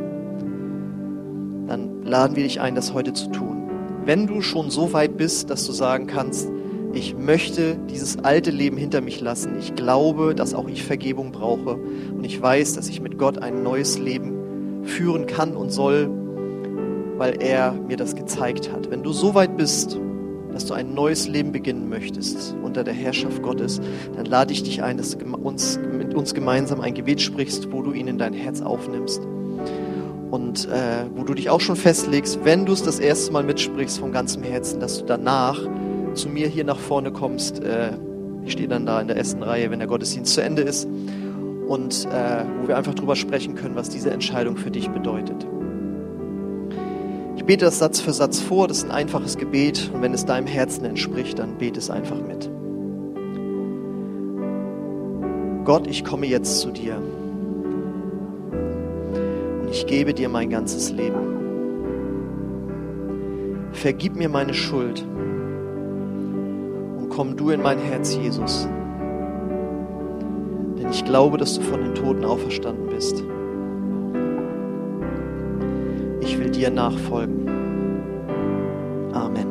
dann 1.67 2.03
laden 2.03 2.35
wir 2.35 2.43
dich 2.43 2.59
ein, 2.59 2.75
das 2.75 2.93
heute 2.93 3.13
zu 3.13 3.29
tun. 3.31 3.69
wenn 4.03 4.25
du 4.25 4.41
schon 4.41 4.71
so 4.71 4.93
weit 4.93 5.15
bist, 5.15 5.51
dass 5.51 5.65
du 5.65 5.71
sagen 5.71 6.07
kannst, 6.07 6.49
ich 6.93 7.15
möchte 7.15 7.77
dieses 7.89 8.19
alte 8.19 8.51
Leben 8.51 8.77
hinter 8.77 9.01
mich 9.01 9.21
lassen. 9.21 9.57
Ich 9.59 9.75
glaube, 9.75 10.35
dass 10.35 10.53
auch 10.53 10.67
ich 10.67 10.83
Vergebung 10.83 11.31
brauche. 11.31 11.75
Und 11.75 12.23
ich 12.25 12.41
weiß, 12.41 12.73
dass 12.73 12.89
ich 12.89 13.01
mit 13.01 13.17
Gott 13.17 13.37
ein 13.37 13.63
neues 13.63 13.97
Leben 13.97 14.83
führen 14.83 15.25
kann 15.27 15.55
und 15.55 15.71
soll, 15.71 16.09
weil 17.17 17.41
er 17.41 17.73
mir 17.73 17.97
das 17.97 18.15
gezeigt 18.15 18.71
hat. 18.71 18.89
Wenn 18.89 19.03
du 19.03 19.13
so 19.13 19.35
weit 19.35 19.55
bist, 19.57 19.99
dass 20.51 20.65
du 20.65 20.73
ein 20.73 20.93
neues 20.93 21.27
Leben 21.27 21.51
beginnen 21.51 21.87
möchtest 21.87 22.55
unter 22.61 22.83
der 22.83 22.93
Herrschaft 22.93 23.41
Gottes, 23.41 23.79
dann 24.15 24.25
lade 24.25 24.51
ich 24.51 24.63
dich 24.63 24.83
ein, 24.83 24.97
dass 24.97 25.17
du 25.17 25.25
uns, 25.37 25.79
mit 25.79 26.13
uns 26.13 26.33
gemeinsam 26.33 26.81
ein 26.81 26.93
Gebet 26.93 27.21
sprichst, 27.21 27.71
wo 27.71 27.81
du 27.81 27.93
ihn 27.93 28.07
in 28.07 28.17
dein 28.17 28.33
Herz 28.33 28.61
aufnimmst. 28.61 29.21
Und 30.29 30.67
äh, 30.67 31.05
wo 31.15 31.23
du 31.23 31.33
dich 31.33 31.49
auch 31.49 31.59
schon 31.59 31.75
festlegst, 31.75 32.39
wenn 32.43 32.65
du 32.65 32.73
es 32.73 32.83
das 32.83 32.99
erste 32.99 33.31
Mal 33.33 33.43
mitsprichst 33.43 33.99
von 33.99 34.11
ganzem 34.11 34.43
Herzen, 34.43 34.79
dass 34.79 34.99
du 34.99 35.05
danach 35.05 35.61
zu 36.13 36.29
mir 36.29 36.47
hier 36.47 36.63
nach 36.63 36.79
vorne 36.79 37.11
kommst. 37.11 37.63
Äh, 37.63 37.91
ich 38.45 38.53
stehe 38.53 38.67
dann 38.67 38.85
da 38.85 39.01
in 39.01 39.07
der 39.07 39.17
ersten 39.17 39.43
Reihe, 39.43 39.71
wenn 39.71 39.79
der 39.79 39.87
Gottesdienst 39.87 40.33
zu 40.33 40.41
Ende 40.41 40.61
ist. 40.63 40.87
Und 41.67 42.05
äh, 42.05 42.43
wo 42.61 42.67
wir 42.67 42.77
einfach 42.77 42.93
drüber 42.93 43.15
sprechen 43.15 43.55
können, 43.55 43.75
was 43.75 43.89
diese 43.89 44.11
Entscheidung 44.11 44.57
für 44.57 44.71
dich 44.71 44.89
bedeutet. 44.89 45.47
Ich 47.41 47.45
bete 47.45 47.65
das 47.65 47.79
Satz 47.79 47.99
für 47.99 48.13
Satz 48.13 48.39
vor, 48.39 48.67
das 48.67 48.77
ist 48.79 48.83
ein 48.83 48.91
einfaches 48.91 49.37
Gebet 49.37 49.89
und 49.93 50.03
wenn 50.03 50.13
es 50.13 50.25
deinem 50.25 50.45
Herzen 50.45 50.85
entspricht, 50.85 51.39
dann 51.39 51.57
bete 51.57 51.79
es 51.79 51.89
einfach 51.89 52.17
mit. 52.17 52.51
Gott, 55.65 55.87
ich 55.87 56.03
komme 56.03 56.27
jetzt 56.27 56.59
zu 56.59 56.69
dir 56.69 56.97
und 59.61 59.69
ich 59.71 59.87
gebe 59.87 60.13
dir 60.13 60.29
mein 60.29 60.49
ganzes 60.49 60.91
Leben. 60.91 61.31
Vergib 63.71 64.15
mir 64.15 64.29
meine 64.29 64.53
Schuld 64.53 65.03
komm 67.11 67.35
du 67.35 67.49
in 67.51 67.61
mein 67.61 67.77
Herz, 67.77 68.15
Jesus. 68.15 68.67
Denn 70.77 70.89
ich 70.89 71.05
glaube, 71.05 71.37
dass 71.37 71.55
du 71.55 71.61
von 71.61 71.81
den 71.81 71.93
Toten 71.93 72.25
auferstanden 72.25 72.87
bist. 72.87 73.23
Ich 76.21 76.39
will 76.39 76.49
dir 76.49 76.71
nachfolgen. 76.71 77.47
Amen. 79.13 79.50